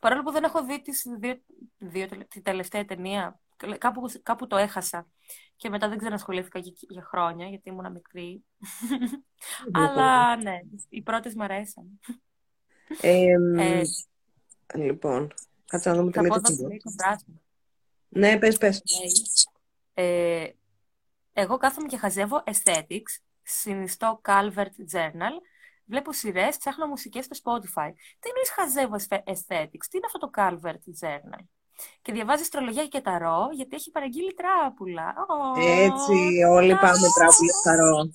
Παρόλο 0.00 0.22
που 0.22 0.30
δεν 0.30 0.44
έχω 0.44 0.64
δει 0.64 0.82
τις 0.82 1.06
δύο, 1.18 1.40
δύο, 1.78 2.08
τη 2.28 2.40
τελευταία 2.40 2.84
ταινία, 2.84 3.40
κάπου, 3.78 4.10
κάπου 4.22 4.46
το 4.46 4.56
έχασα. 4.56 5.06
Και 5.56 5.68
μετά 5.68 5.88
δεν 5.88 5.98
ξανασχολήθηκα 5.98 6.58
για, 6.58 6.72
για 6.88 7.02
χρόνια, 7.02 7.46
γιατί 7.46 7.68
ήμουν 7.68 7.92
μικρή. 7.92 8.44
Αλλά 9.72 10.36
ναι, 10.36 10.60
οι 10.88 11.02
πρώτες 11.02 11.34
μου 11.34 11.42
αρέσαν. 11.42 12.00
Ε, 13.00 13.32
ε, 13.56 13.82
λοιπόν, 14.74 15.34
κάτσε 15.66 15.90
να 15.90 15.96
δούμε 15.96 16.10
τι 16.10 16.20
λέει 16.20 16.82
Ναι, 18.08 18.38
πες, 18.38 18.58
πες. 18.58 18.82
Ναι. 19.94 20.04
Ε, 20.04 20.50
εγώ 21.32 21.56
κάθομαι 21.56 21.86
και 21.86 21.96
χαζεύω 21.96 22.42
aesthetics, 22.46 23.20
συνιστώ 23.42 24.20
Calvert 24.24 24.94
Journal, 24.94 25.34
βλέπω 25.84 26.12
σειρές, 26.12 26.56
ψάχνω 26.56 26.86
μουσικές 26.86 27.24
στο 27.24 27.36
Spotify. 27.42 27.90
Τι 28.18 28.28
εννοείς 28.28 28.50
χαζεύω 28.54 28.96
aesthetics, 29.08 29.86
τι 29.90 29.96
είναι 29.96 30.06
αυτό 30.06 30.18
το 30.18 30.30
Calvert 30.36 31.04
Journal; 31.04 31.44
Και 32.02 32.12
διαβάζει 32.12 32.42
αστρολογία 32.42 32.86
και 32.86 33.00
ταρό, 33.00 33.48
γιατί 33.52 33.76
έχει 33.76 33.90
παραγγείλει 33.90 34.34
τράπουλα. 34.34 35.14
Έτσι, 35.56 36.42
όλοι 36.50 36.74
πάμε 36.74 37.08
τράπουλα 37.14 37.52
ταρό. 37.64 38.10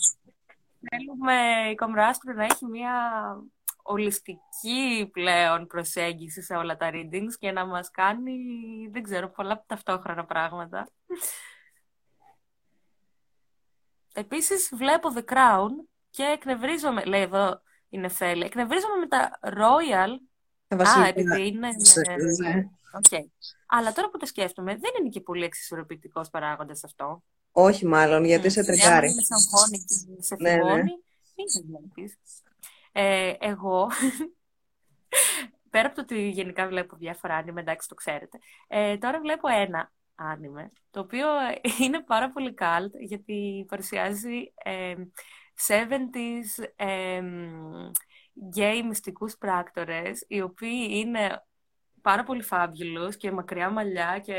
Θέλουμε 0.89 1.69
η 1.71 1.75
Κομράστρο 1.75 2.33
να 2.33 2.43
έχει 2.43 2.65
μια 2.65 2.93
ολιστική 3.91 5.09
πλέον 5.11 5.67
προσέγγιση 5.67 6.41
σε 6.41 6.55
όλα 6.55 6.77
τα 6.77 6.89
readings 6.93 7.33
και 7.39 7.51
να 7.51 7.65
μας 7.65 7.91
κάνει, 7.91 8.37
δεν 8.91 9.03
ξέρω, 9.03 9.29
πολλά 9.29 9.63
ταυτόχρονα 9.67 10.25
πράγματα. 10.25 10.89
Επίσης 14.13 14.71
βλέπω 14.75 15.09
The 15.15 15.23
Crown 15.33 15.69
και 16.09 16.23
εκνευρίζομαι, 16.23 17.03
λέει 17.05 17.21
εδώ 17.21 17.61
η 17.89 17.97
Νεφέλη, 17.97 18.43
εκνευρίζομαι 18.43 18.95
με 18.95 19.07
τα 19.07 19.39
Royal. 19.41 20.09
Α, 20.87 21.07
επειδή 21.07 21.47
είναι... 21.47 21.69
Ναι. 22.41 22.69
Okay. 23.01 23.23
Αλλά 23.67 23.93
τώρα 23.93 24.09
που 24.09 24.17
το 24.17 24.25
σκέφτομαι, 24.25 24.71
δεν 24.71 24.91
είναι 24.99 25.09
και 25.09 25.21
πολύ 25.21 25.43
εξισορροπητικός 25.43 26.29
παράγοντας 26.29 26.83
αυτό. 26.83 27.23
Όχι 27.51 27.85
μάλλον, 27.85 28.25
γιατί 28.25 28.49
σε 28.49 28.63
τριγάρει. 28.63 29.07
Αν 29.07 29.13
σε 29.13 29.33
αγχώνει 29.33 29.77
και 29.77 30.23
σε 30.23 30.35
θυμώνει, 30.35 30.73
ναι, 30.73 30.83
ναι. 31.95 32.07
Δεν 32.93 33.03
βλέπεις. 33.03 33.39
Ε, 33.39 33.47
εγώ, 33.47 33.89
πέρα 35.69 35.87
από 35.87 35.95
το 35.95 36.01
ότι 36.01 36.29
γενικά 36.29 36.67
βλέπω 36.67 36.95
διάφορα 36.95 37.35
άνιμε, 37.35 37.61
εντάξει 37.61 37.87
το 37.87 37.95
ξέρετε, 37.95 38.39
ε, 38.67 38.97
τώρα 38.97 39.19
βλέπω 39.19 39.47
ένα 39.47 39.91
άνιμε, 40.15 40.71
το 40.91 40.99
οποίο 40.99 41.27
είναι 41.83 42.03
πάρα 42.03 42.31
πολύ 42.31 42.53
cult, 42.57 42.91
γιατί 42.99 43.65
παρουσιάζει 43.67 44.53
ε, 44.63 44.95
70s 45.67 46.65
ε, 46.75 47.21
γκέι 48.47 48.83
μυστικούς 48.83 49.37
πράκτορες, 49.37 50.25
οι 50.27 50.41
οποίοι 50.41 50.87
είναι 50.89 51.43
πάρα 52.01 52.23
πολύ 52.23 52.43
fabulous 52.49 53.15
και 53.17 53.31
μακριά 53.31 53.69
μαλλιά 53.69 54.19
και 54.23 54.33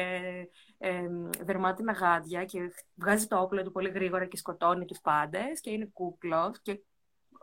ε, 0.79 1.09
δερμάτινα 1.41 1.93
γάντια 1.93 2.45
και 2.45 2.73
βγάζει 2.95 3.27
το 3.27 3.41
όπλο 3.41 3.63
του 3.63 3.73
πολύ 3.73 3.91
γρήγορα 3.91 4.27
και 4.27 4.37
σκοτώνει 4.37 4.85
τους 4.85 5.01
πάντες 5.01 5.61
και 5.61 5.71
είναι 5.71 5.91
κούκλος 5.93 6.61
και, 6.63 6.81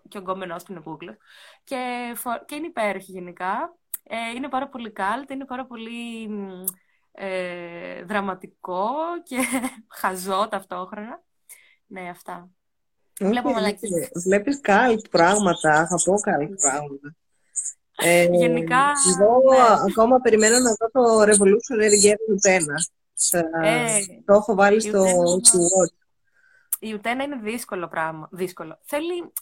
και 0.09 0.17
ο 0.17 0.21
γκόμενός 0.21 0.63
του 0.63 0.71
είναι 0.71 0.81
κούκλος 0.81 1.15
και, 1.63 2.13
και 2.45 2.55
είναι 2.55 2.67
υπέροχη 2.67 3.11
γενικά. 3.11 3.77
Ε, 4.03 4.35
είναι 4.35 4.49
πάρα 4.49 4.69
πολύ 4.69 4.93
cult, 4.95 5.31
είναι 5.31 5.45
πάρα 5.45 5.65
πολύ 5.65 6.29
ε, 7.11 8.03
δραματικό 8.03 8.89
και 9.23 9.37
χαζό 9.99 10.47
ταυτόχρονα. 10.49 11.23
Ναι, 11.87 12.09
αυτά. 12.09 12.49
Βλέπω 13.19 13.53
Βλέπεις 14.23 14.61
cult 14.63 15.09
πράγματα, 15.09 15.87
θα 15.87 15.95
πω 16.03 16.13
cult 16.13 16.55
πράγματα. 16.61 17.15
Ε, 18.01 18.27
Γενικά... 18.31 18.91
Εγώ 19.19 19.53
ναι. 19.53 19.91
ακόμα 19.91 20.19
περιμένω 20.19 20.57
να 20.59 20.69
δω 20.79 20.89
το 20.91 21.21
Revolutionary 21.21 22.05
Girl 22.05 22.51
1. 22.51 22.61
Ε, 23.63 23.99
το 24.25 24.33
έχω 24.33 24.55
βάλει 24.55 24.81
στο 24.81 25.03
watch. 25.03 25.93
Η 26.79 26.93
Ουτένα 26.93 27.23
είναι 27.23 27.35
δύσκολο 27.35 27.87
πράγμα. 27.87 28.29
Δύσκολο. 28.31 28.79
Θέλει 28.83 29.33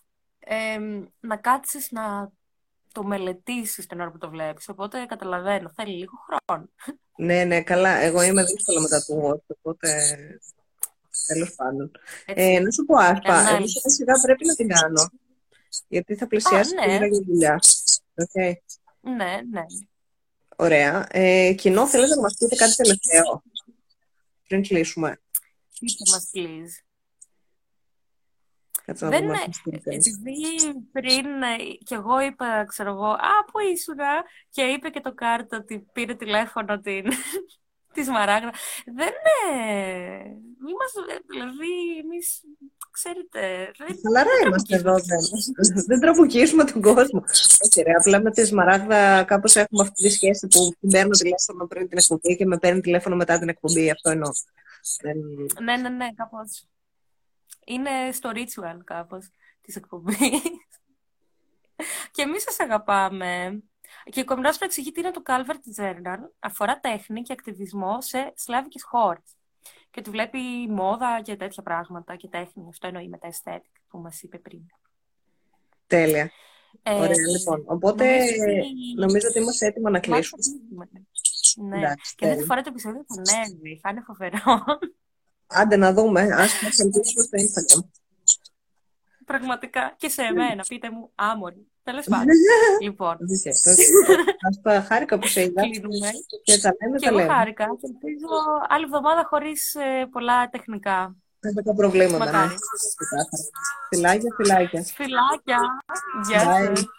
ε, 0.47 0.77
να 1.19 1.37
κάτσεις 1.37 1.91
να 1.91 2.31
το 2.91 3.03
μελετήσεις 3.03 3.85
την 3.85 3.99
ώρα 3.99 4.11
που 4.11 4.17
το 4.17 4.29
βλέπεις. 4.29 4.69
Οπότε 4.69 5.05
καταλαβαίνω, 5.05 5.71
θέλει 5.75 5.97
λίγο 5.97 6.13
χρόνο. 6.25 6.69
Ναι, 7.17 7.43
ναι, 7.43 7.61
καλά. 7.61 7.89
Εγώ 7.89 8.21
είμαι 8.21 8.43
δύσκολο 8.43 8.81
μετά 8.81 9.05
το 9.05 9.29
watch, 9.29 9.55
οπότε 9.61 9.89
τέλος 11.27 11.55
πάντων. 11.55 11.91
Ε, 12.25 12.59
να 12.59 12.71
σου 12.71 12.85
πω, 12.85 12.95
Άσπα, 12.95 13.55
εγώ 13.55 13.67
σε 13.67 13.89
σιγά 13.89 14.13
πρέπει 14.21 14.45
να 14.45 14.55
την 14.55 14.67
κάνω. 14.67 15.09
Γιατί 15.87 16.15
θα 16.15 16.27
πλησιάσει 16.27 16.73
ναι. 16.73 16.97
την 16.97 17.09
ναι. 17.09 17.23
δουλειά. 17.25 17.59
Okay. 18.15 18.53
Ναι, 19.01 19.39
ναι. 19.51 19.65
Ωραία. 20.55 21.07
Ε, 21.11 21.53
κοινό, 21.53 21.87
θέλετε 21.87 22.15
να 22.15 22.21
μας 22.21 22.35
πείτε 22.39 22.55
κάτι 22.55 22.75
τελευταίο 22.75 23.43
πριν 24.47 24.61
κλείσουμε; 24.61 25.21
Πείτε 25.79 26.03
μας, 26.11 26.29
please. 28.91 29.09
Δεν 29.09 29.23
είναι, 29.23 29.39
επειδή 29.65 30.89
πριν 30.91 31.25
κι 31.83 31.93
εγώ 31.93 32.19
είπα, 32.21 32.65
ξέρω 32.67 32.89
εγώ, 32.91 33.07
α, 33.07 33.43
πού 33.51 33.59
ήσουνα, 33.73 34.23
και 34.49 34.61
είπε 34.61 34.89
και 34.89 35.01
το 35.01 35.13
κάρτα 35.13 35.57
ότι 35.57 35.87
πήρε 35.93 36.13
τηλέφωνο 36.13 36.79
την, 36.79 37.03
της 37.93 38.05
Σμαράγδα. 38.05 38.51
Δεν 38.85 39.11
είναι. 39.17 39.37
Είμαστε, 40.69 40.99
δηλαδή, 41.31 41.97
εμείς, 42.03 42.41
ξέρετε. 42.91 43.71
Χαλαρά 44.03 44.31
είμαστε 44.45 44.75
εδώ. 44.75 44.93
Δεν, 44.93 45.83
δεν 45.87 45.99
τραβουκίσουμε 45.99 46.63
τον 46.63 46.81
κόσμο. 46.81 47.23
Όχι, 47.65 47.81
ρε, 47.81 47.91
απλά 47.91 48.21
με 48.21 48.31
τη 48.31 48.45
Σμαράγδα 48.45 49.23
κάπως 49.23 49.55
έχουμε 49.55 49.81
αυτή 49.81 50.03
τη 50.03 50.09
σχέση 50.09 50.47
που 50.47 50.73
την 50.79 50.89
παίρνω 50.89 51.11
τηλέφωνο 51.11 51.67
πριν 51.67 51.87
την 51.87 51.97
εκπομπή 51.97 52.35
και 52.35 52.45
με 52.45 52.57
παίρνει 52.57 52.81
τηλέφωνο 52.81 53.15
μετά 53.15 53.39
την 53.39 53.49
εκπομπή. 53.49 53.91
Αυτό 53.91 54.09
εννοώ. 54.09 54.29
Ναι, 55.63 55.75
ναι, 55.77 55.89
ναι, 55.89 56.07
κάπως. 56.15 56.67
Είναι 57.67 58.11
στο 58.11 58.31
ritual 58.33 58.77
κάπως 58.83 59.29
της 59.61 59.75
εκπομπής. 59.75 60.17
και 62.13 62.21
εμείς 62.21 62.43
σας 62.43 62.59
αγαπάμε. 62.59 63.63
Και 64.03 64.21
ο 64.21 64.25
Κομινός 64.25 64.59
εξηγεί 64.59 64.91
τι 64.91 64.99
είναι 64.99 65.11
το 65.11 65.21
Calvert 65.25 65.81
Journal. 65.81 66.17
Αφορά 66.39 66.79
τέχνη 66.79 67.21
και 67.21 67.33
ακτιβισμό 67.33 68.01
σε 68.01 68.33
σλάβικες 68.35 68.83
χώρες. 68.83 69.35
Και 69.91 70.01
του 70.01 70.11
βλέπει 70.11 70.39
μόδα 70.69 71.21
και 71.21 71.35
τέτοια 71.35 71.63
πράγματα 71.63 72.15
και 72.15 72.27
τέχνη. 72.27 72.67
Αυτό 72.69 72.87
εννοεί 72.87 73.07
με 73.07 73.17
τα 73.17 73.29
aesthetic 73.31 73.81
που 73.87 73.97
μας 73.99 74.21
είπε 74.21 74.37
πριν. 74.37 74.61
Τέλεια. 75.87 76.31
Ε, 76.83 76.93
Ωραία, 76.93 77.15
λοιπόν. 77.37 77.63
Οπότε 77.65 78.19
νομίζω 78.97 79.27
ότι 79.27 79.39
είμαστε 79.39 79.65
έτοιμοι 79.65 79.91
να 79.91 79.99
κλείσουμε. 79.99 80.43
Ναι. 81.55 81.77
Εντάξει, 81.77 82.15
και 82.15 82.25
αυτή 82.25 82.37
τη 82.37 82.45
φορά 82.45 82.61
το 82.61 82.69
επεισόδιο 82.69 83.05
θα 83.07 83.35
ανέβει. 83.37 83.79
Θα 83.81 83.89
είναι 83.89 84.01
φοβερό. 84.01 84.37
Άντε 85.47 85.75
να 85.75 85.93
δούμε. 85.93 86.21
Ας 86.21 86.61
μας 86.63 86.79
ελπίσουμε 86.79 87.23
στο 87.23 87.37
Instagram. 87.37 87.85
Πραγματικά. 89.25 89.93
Και 89.97 90.09
σε 90.09 90.21
εμένα. 90.21 90.65
Πείτε 90.67 90.91
μου 90.91 91.11
άμορφη. 91.15 91.65
Τέλος 91.83 92.05
πάντων. 92.09 92.35
λοιπόν. 92.81 93.17
Α 94.63 94.81
χάρηκα 94.81 95.19
που 95.19 95.27
σε 95.27 95.41
είδα. 95.41 95.61
Και 96.43 96.59
τα 96.59 96.75
λέμε, 96.81 96.97
και 96.97 97.07
εγώ 97.07 97.27
χάρηκα. 97.27 97.65
Και 97.65 97.87
ελπίζω 97.87 98.27
άλλη 98.67 98.83
εβδομάδα 98.83 99.25
χωρίς 99.29 99.75
ε, 99.75 100.07
πολλά 100.11 100.49
τεχνικά. 100.49 101.15
Δεν 101.39 101.63
τα 101.63 101.73
προβλήματα. 101.73 102.45
Ναι. 102.45 102.53
Φιλάκια, 103.89 104.33
φιλάκια. 104.35 104.83
Φιλάκια. 104.83 105.59
Γεια 106.27 106.39
σας. 106.39 106.85